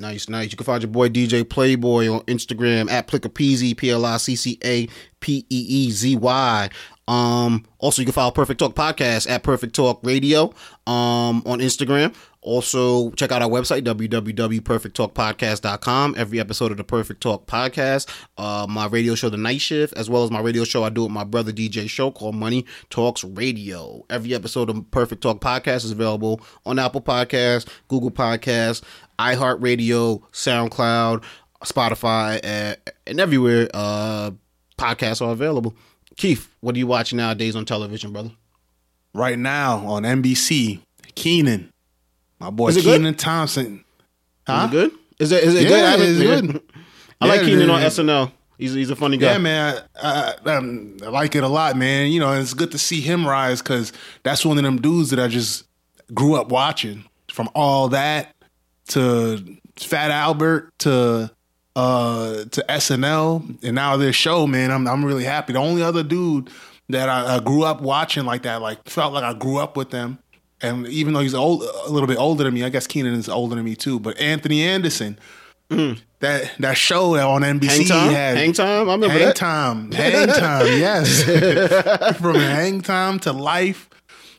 Nice, 0.00 0.28
nice. 0.28 0.52
You 0.52 0.56
can 0.56 0.64
find 0.64 0.80
your 0.80 0.92
boy 0.92 1.08
DJ 1.08 1.48
Playboy 1.48 2.08
on 2.08 2.20
Instagram 2.22 2.88
at 2.88 3.08
Pliccapeezy, 3.08 3.76
P 3.76 3.90
L 3.90 4.04
I 4.04 4.18
C 4.18 4.36
C 4.36 4.56
A 4.64 4.86
P 5.18 5.44
E 5.50 5.66
E 5.68 5.90
Z 5.90 6.14
Y. 6.14 6.68
Um, 7.08 7.64
also, 7.78 8.02
you 8.02 8.06
can 8.06 8.12
follow 8.12 8.30
Perfect 8.30 8.60
Talk 8.60 8.76
Podcast 8.76 9.28
at 9.28 9.42
Perfect 9.42 9.74
Talk 9.74 9.98
Radio 10.04 10.54
um, 10.86 11.42
on 11.46 11.58
Instagram. 11.58 12.14
Also, 12.40 13.10
check 13.12 13.32
out 13.32 13.40
our 13.42 13.48
website, 13.48 13.82
www.perfecttalkpodcast.com. 13.82 16.14
Every 16.16 16.38
episode 16.38 16.70
of 16.70 16.76
the 16.76 16.84
Perfect 16.84 17.20
Talk 17.20 17.46
Podcast, 17.46 18.08
uh, 18.38 18.64
my 18.68 18.86
radio 18.86 19.16
show, 19.16 19.28
The 19.28 19.36
Night 19.36 19.60
Shift, 19.60 19.92
as 19.96 20.08
well 20.08 20.22
as 20.22 20.30
my 20.30 20.38
radio 20.40 20.62
show 20.64 20.84
I 20.84 20.90
do 20.90 21.02
with 21.02 21.10
my 21.10 21.24
brother 21.24 21.50
DJ 21.50 21.90
show 21.90 22.12
called 22.12 22.36
Money 22.36 22.64
Talks 22.90 23.24
Radio. 23.24 24.04
Every 24.08 24.34
episode 24.34 24.70
of 24.70 24.88
Perfect 24.92 25.22
Talk 25.22 25.40
Podcast 25.40 25.84
is 25.84 25.90
available 25.90 26.40
on 26.64 26.78
Apple 26.78 27.02
Podcasts, 27.02 27.68
Google 27.88 28.12
Podcasts, 28.12 28.82
iHeartRadio, 29.18 30.22
SoundCloud, 30.32 31.24
Spotify, 31.64 32.40
and, 32.42 32.76
and 33.06 33.20
everywhere 33.20 33.68
uh, 33.74 34.30
podcasts 34.76 35.20
are 35.20 35.30
available. 35.32 35.74
Keith, 36.16 36.48
what 36.60 36.74
are 36.74 36.78
you 36.78 36.86
watching 36.86 37.16
nowadays 37.16 37.54
on 37.56 37.64
television, 37.64 38.12
brother? 38.12 38.30
Right 39.14 39.38
now 39.38 39.78
on 39.86 40.02
NBC, 40.02 40.80
Kenan, 41.14 41.72
my 42.38 42.50
boy 42.50 42.68
Is 42.68 42.76
it 42.76 42.84
good? 42.84 42.98
Kenan 42.98 43.14
Thompson. 43.14 43.84
Is 44.48 44.64
it 44.64 44.70
good? 44.70 44.92
Is 45.18 45.32
it 45.32 45.44
is 45.44 45.54
it 45.54 45.68
Yeah, 45.68 45.96
good? 45.96 46.08
It's 46.08 46.18
good. 46.52 46.62
I 47.20 47.26
like 47.26 47.40
Yeah, 47.40 47.46
Kenan 47.46 47.70
on. 47.70 47.82
SNL. 47.82 48.32
He's 48.58 48.74
he's 48.74 48.90
a 48.90 48.96
funny 48.96 49.16
guy. 49.16 49.32
Yeah, 49.32 49.38
man, 49.38 49.82
I, 50.02 50.34
I, 50.44 50.50
um, 50.56 50.96
I 51.02 51.08
like 51.08 51.34
it 51.36 51.44
a 51.44 51.48
lot, 51.48 51.76
man. 51.76 52.10
You 52.10 52.20
know, 52.20 52.32
it's 52.32 52.54
good 52.54 52.72
to 52.72 52.78
see 52.78 53.00
him 53.00 53.26
rise 53.26 53.62
because 53.62 53.92
that's 54.24 54.44
one 54.44 54.58
of 54.58 54.64
them 54.64 54.80
dudes 54.80 55.10
that 55.10 55.20
I 55.20 55.28
just 55.28 55.64
grew 56.14 56.34
up 56.34 56.50
watching. 56.50 57.04
From 57.30 57.48
all 57.54 57.88
that 57.90 58.34
to 58.88 59.56
Fat 59.76 60.10
Albert 60.10 60.72
to 60.80 61.30
uh 61.76 62.44
to 62.44 62.64
SNL 62.68 63.62
and 63.62 63.74
now 63.74 63.96
this 63.96 64.16
show, 64.16 64.46
man. 64.46 64.70
I'm 64.70 64.86
I'm 64.86 65.04
really 65.04 65.24
happy. 65.24 65.52
The 65.52 65.58
only 65.60 65.82
other 65.82 66.02
dude 66.02 66.50
that 66.88 67.08
I, 67.08 67.36
I 67.36 67.40
grew 67.40 67.64
up 67.64 67.80
watching 67.80 68.24
like 68.24 68.42
that, 68.42 68.60
like 68.62 68.88
felt 68.88 69.12
like 69.12 69.24
I 69.24 69.34
grew 69.34 69.58
up 69.58 69.76
with 69.76 69.90
them. 69.90 70.18
And 70.60 70.88
even 70.88 71.12
though 71.12 71.20
he's 71.20 71.34
old, 71.34 71.62
a 71.62 71.90
little 71.90 72.08
bit 72.08 72.18
older 72.18 72.42
than 72.42 72.52
me, 72.52 72.64
I 72.64 72.68
guess 72.68 72.86
Kenan 72.88 73.14
is 73.14 73.28
older 73.28 73.54
than 73.54 73.64
me 73.64 73.76
too. 73.76 74.00
But 74.00 74.18
Anthony 74.18 74.62
Anderson, 74.62 75.16
that 75.68 76.50
that 76.58 76.76
show 76.76 77.14
on 77.16 77.42
NBC 77.42 77.60
Mm. 77.60 77.68
Hang 77.68 77.86
time, 77.86 78.12
had 78.12 78.36
hang 78.36 78.52
time. 78.52 78.88
I 78.88 78.92
remember 78.92 79.08
hang 79.10 79.18
that. 79.26 79.36
time, 79.36 79.92
hang 79.92 80.26
time, 80.28 80.66
yes. 80.66 82.16
From 82.18 82.36
hang 82.36 82.80
time 82.80 83.20
to 83.20 83.32
life, 83.32 83.88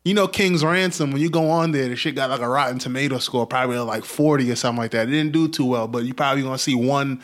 you 0.04 0.14
know 0.14 0.28
King's 0.28 0.64
Ransom. 0.64 1.12
When 1.12 1.22
you 1.22 1.30
go 1.30 1.50
on 1.50 1.72
there, 1.72 1.88
the 1.90 1.96
shit 1.96 2.16
got 2.16 2.30
like 2.30 2.42
a 2.42 2.48
Rotten 2.50 2.80
Tomato 2.80 3.18
score, 3.20 3.46
probably 3.46 3.78
like 3.80 4.06
forty 4.06 4.50
or 4.52 4.56
something 4.56 4.82
like 4.82 4.92
that. 4.92 5.08
It 5.08 5.12
didn't 5.12 5.34
do 5.34 5.48
too 5.48 5.66
well, 5.66 5.88
but 5.88 6.04
you 6.06 6.14
probably 6.14 6.44
gonna 6.44 6.58
see 6.58 6.76
one 6.76 7.22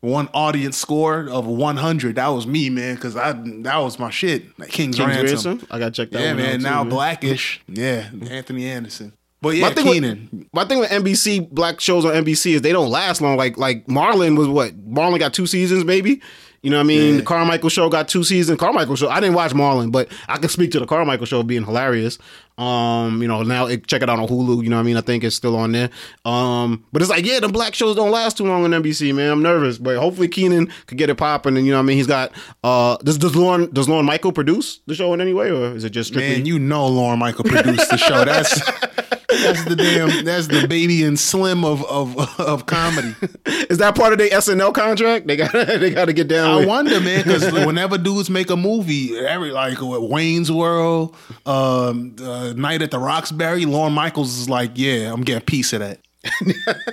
one 0.00 0.28
audience 0.34 0.76
score 0.76 1.28
of 1.28 1.46
one 1.46 1.76
hundred. 1.76 2.16
That 2.16 2.28
was 2.28 2.46
me, 2.46 2.70
man, 2.70 2.94
because 2.96 3.16
I 3.16 3.32
that 3.62 3.78
was 3.78 3.98
my 3.98 4.10
shit. 4.10 4.58
Like 4.58 4.68
King's, 4.70 4.96
King's 4.96 5.08
Ransom. 5.08 5.26
Ransom? 5.52 5.68
I 5.70 5.78
gotta 5.78 5.90
check 5.92 6.10
that 6.10 6.20
Yeah, 6.20 6.34
man. 6.34 6.58
too, 6.58 6.62
now 6.64 6.82
man. 6.84 6.90
Blackish. 6.90 7.60
Yeah, 7.68 8.10
Anthony 8.30 8.66
Anderson. 8.66 9.12
But 9.42 9.54
yeah, 9.56 9.68
My 9.68 9.74
thing, 9.74 9.84
Kenan. 9.84 10.28
with, 10.32 10.46
my 10.52 10.64
thing 10.64 10.78
with 10.78 10.90
NBC 10.90 11.50
black 11.50 11.78
shows 11.78 12.04
on 12.06 12.12
NBC 12.12 12.54
is 12.54 12.62
they 12.62 12.72
don't 12.72 12.88
last 12.90 13.20
long. 13.20 13.36
Like 13.36 13.58
like 13.58 13.86
Marlon 13.86 14.36
was 14.36 14.48
what 14.48 14.74
Marlon 14.88 15.18
got 15.18 15.34
two 15.34 15.46
seasons 15.46 15.84
maybe. 15.84 16.22
You 16.66 16.70
know 16.70 16.78
what 16.78 16.82
I 16.82 16.86
mean? 16.88 17.12
Yeah. 17.12 17.20
The 17.20 17.22
Carmichael 17.22 17.68
show 17.68 17.88
got 17.88 18.08
two 18.08 18.24
seasons. 18.24 18.58
Carmichael 18.58 18.96
show 18.96 19.08
I 19.08 19.20
didn't 19.20 19.36
watch 19.36 19.52
Marlon, 19.52 19.92
but 19.92 20.10
I 20.26 20.36
can 20.36 20.48
speak 20.48 20.72
to 20.72 20.80
the 20.80 20.86
Carmichael 20.86 21.24
show 21.24 21.44
being 21.44 21.62
hilarious. 21.62 22.18
Um, 22.58 23.22
you 23.22 23.28
know 23.28 23.44
now 23.44 23.66
it, 23.66 23.86
check 23.86 24.02
it 24.02 24.10
out 24.10 24.18
on 24.18 24.26
Hulu. 24.26 24.64
You 24.64 24.70
know 24.70 24.74
what 24.74 24.80
I 24.80 24.84
mean? 24.84 24.96
I 24.96 25.00
think 25.00 25.22
it's 25.22 25.36
still 25.36 25.54
on 25.54 25.70
there. 25.70 25.90
Um, 26.24 26.84
but 26.92 27.02
it's 27.02 27.08
like 27.08 27.24
yeah, 27.24 27.38
the 27.38 27.48
black 27.48 27.76
shows 27.76 27.94
don't 27.94 28.10
last 28.10 28.36
too 28.38 28.46
long 28.46 28.64
on 28.64 28.72
NBC, 28.72 29.14
man. 29.14 29.30
I'm 29.30 29.42
nervous, 29.44 29.78
but 29.78 29.96
hopefully 29.96 30.26
Kenan 30.26 30.72
could 30.88 30.98
get 30.98 31.08
it 31.08 31.14
popping. 31.14 31.56
And 31.56 31.64
you 31.66 31.70
know 31.70 31.78
what 31.78 31.84
I 31.84 31.86
mean? 31.86 31.98
He's 31.98 32.08
got 32.08 32.32
uh, 32.64 32.96
does 32.96 33.16
does 33.16 33.36
Lauren 33.36 33.72
does 33.72 33.88
Lorne 33.88 34.04
Michael 34.04 34.32
produce 34.32 34.80
the 34.86 34.96
show 34.96 35.14
in 35.14 35.20
any 35.20 35.34
way, 35.34 35.52
or 35.52 35.76
is 35.76 35.84
it 35.84 35.90
just 35.90 36.08
strictly? 36.08 36.34
Man, 36.34 36.46
you 36.46 36.58
know 36.58 36.88
Lorne 36.88 37.20
Michael 37.20 37.44
produced 37.44 37.90
the 37.90 37.96
show. 37.96 38.24
That's 38.24 38.60
that's 39.42 39.64
the 39.64 39.76
damn 39.76 40.24
that's 40.24 40.46
the 40.48 40.66
baby 40.68 41.02
and 41.02 41.18
slim 41.18 41.64
of 41.64 41.84
of 41.86 42.16
of 42.40 42.66
comedy. 42.66 43.14
is 43.46 43.78
that 43.78 43.94
part 43.94 44.12
of 44.12 44.18
their 44.18 44.30
SNL 44.30 44.74
contract? 44.74 45.26
They 45.26 45.36
got 45.36 45.52
they 45.52 45.90
got 45.90 46.06
to 46.06 46.12
get 46.12 46.28
down. 46.28 46.50
I 46.50 46.56
with- 46.56 46.68
wonder, 46.68 47.00
man, 47.00 47.22
because 47.24 47.52
whenever 47.66 47.98
dudes 47.98 48.30
make 48.30 48.50
a 48.50 48.56
movie, 48.56 49.16
every 49.18 49.50
like 49.50 49.80
what, 49.80 50.08
Wayne's 50.08 50.50
World, 50.50 51.16
um, 51.44 52.16
uh, 52.22 52.52
Night 52.56 52.82
at 52.82 52.90
the 52.90 52.98
Roxbury, 52.98 53.66
Lorne 53.66 53.92
Michaels 53.92 54.36
is 54.38 54.48
like, 54.48 54.72
yeah, 54.74 55.12
I'm 55.12 55.22
getting 55.22 55.42
a 55.42 55.44
piece 55.44 55.72
of 55.72 55.80
that. 55.80 56.00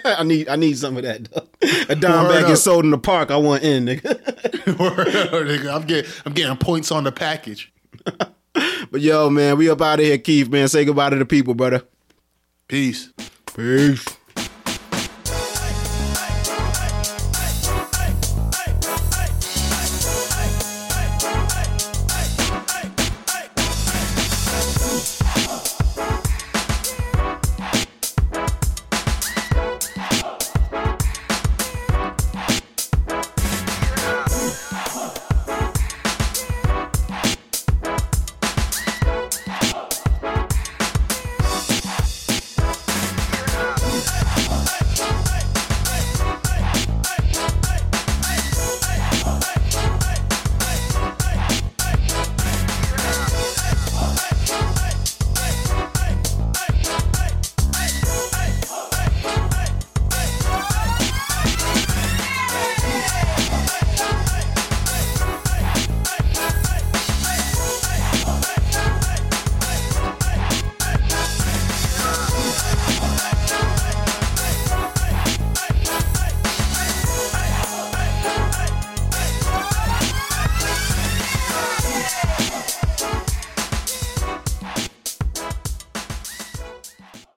I 0.06 0.24
need 0.24 0.48
I 0.48 0.56
need 0.56 0.78
some 0.78 0.96
of 0.96 1.04
that. 1.04 1.26
Though. 1.32 1.48
A 1.90 1.96
dime 1.96 2.26
Word 2.26 2.34
bag 2.34 2.48
gets 2.48 2.62
sold 2.62 2.86
in 2.86 2.92
the 2.92 3.00
park. 3.00 3.32
I 3.32 3.38
want 3.38 3.64
in. 3.64 3.86
Nigga. 3.86 5.70
I'm 5.74 5.86
getting 5.88 6.12
I'm 6.26 6.34
getting 6.34 6.56
points 6.58 6.92
on 6.92 7.04
the 7.04 7.12
package. 7.12 7.72
But 8.92 9.02
yo, 9.02 9.30
man, 9.32 9.58
we 9.58 9.70
up 9.72 9.82
out 9.82 10.00
of 10.00 10.06
here, 10.06 10.20
Keith. 10.20 10.50
Man, 10.50 10.68
say 10.68 10.86
goodbye 10.86 11.10
to 11.10 11.16
the 11.16 11.26
people, 11.26 11.56
brother. 11.56 11.82
Peace. 12.74 13.14
Peace. 13.56 14.23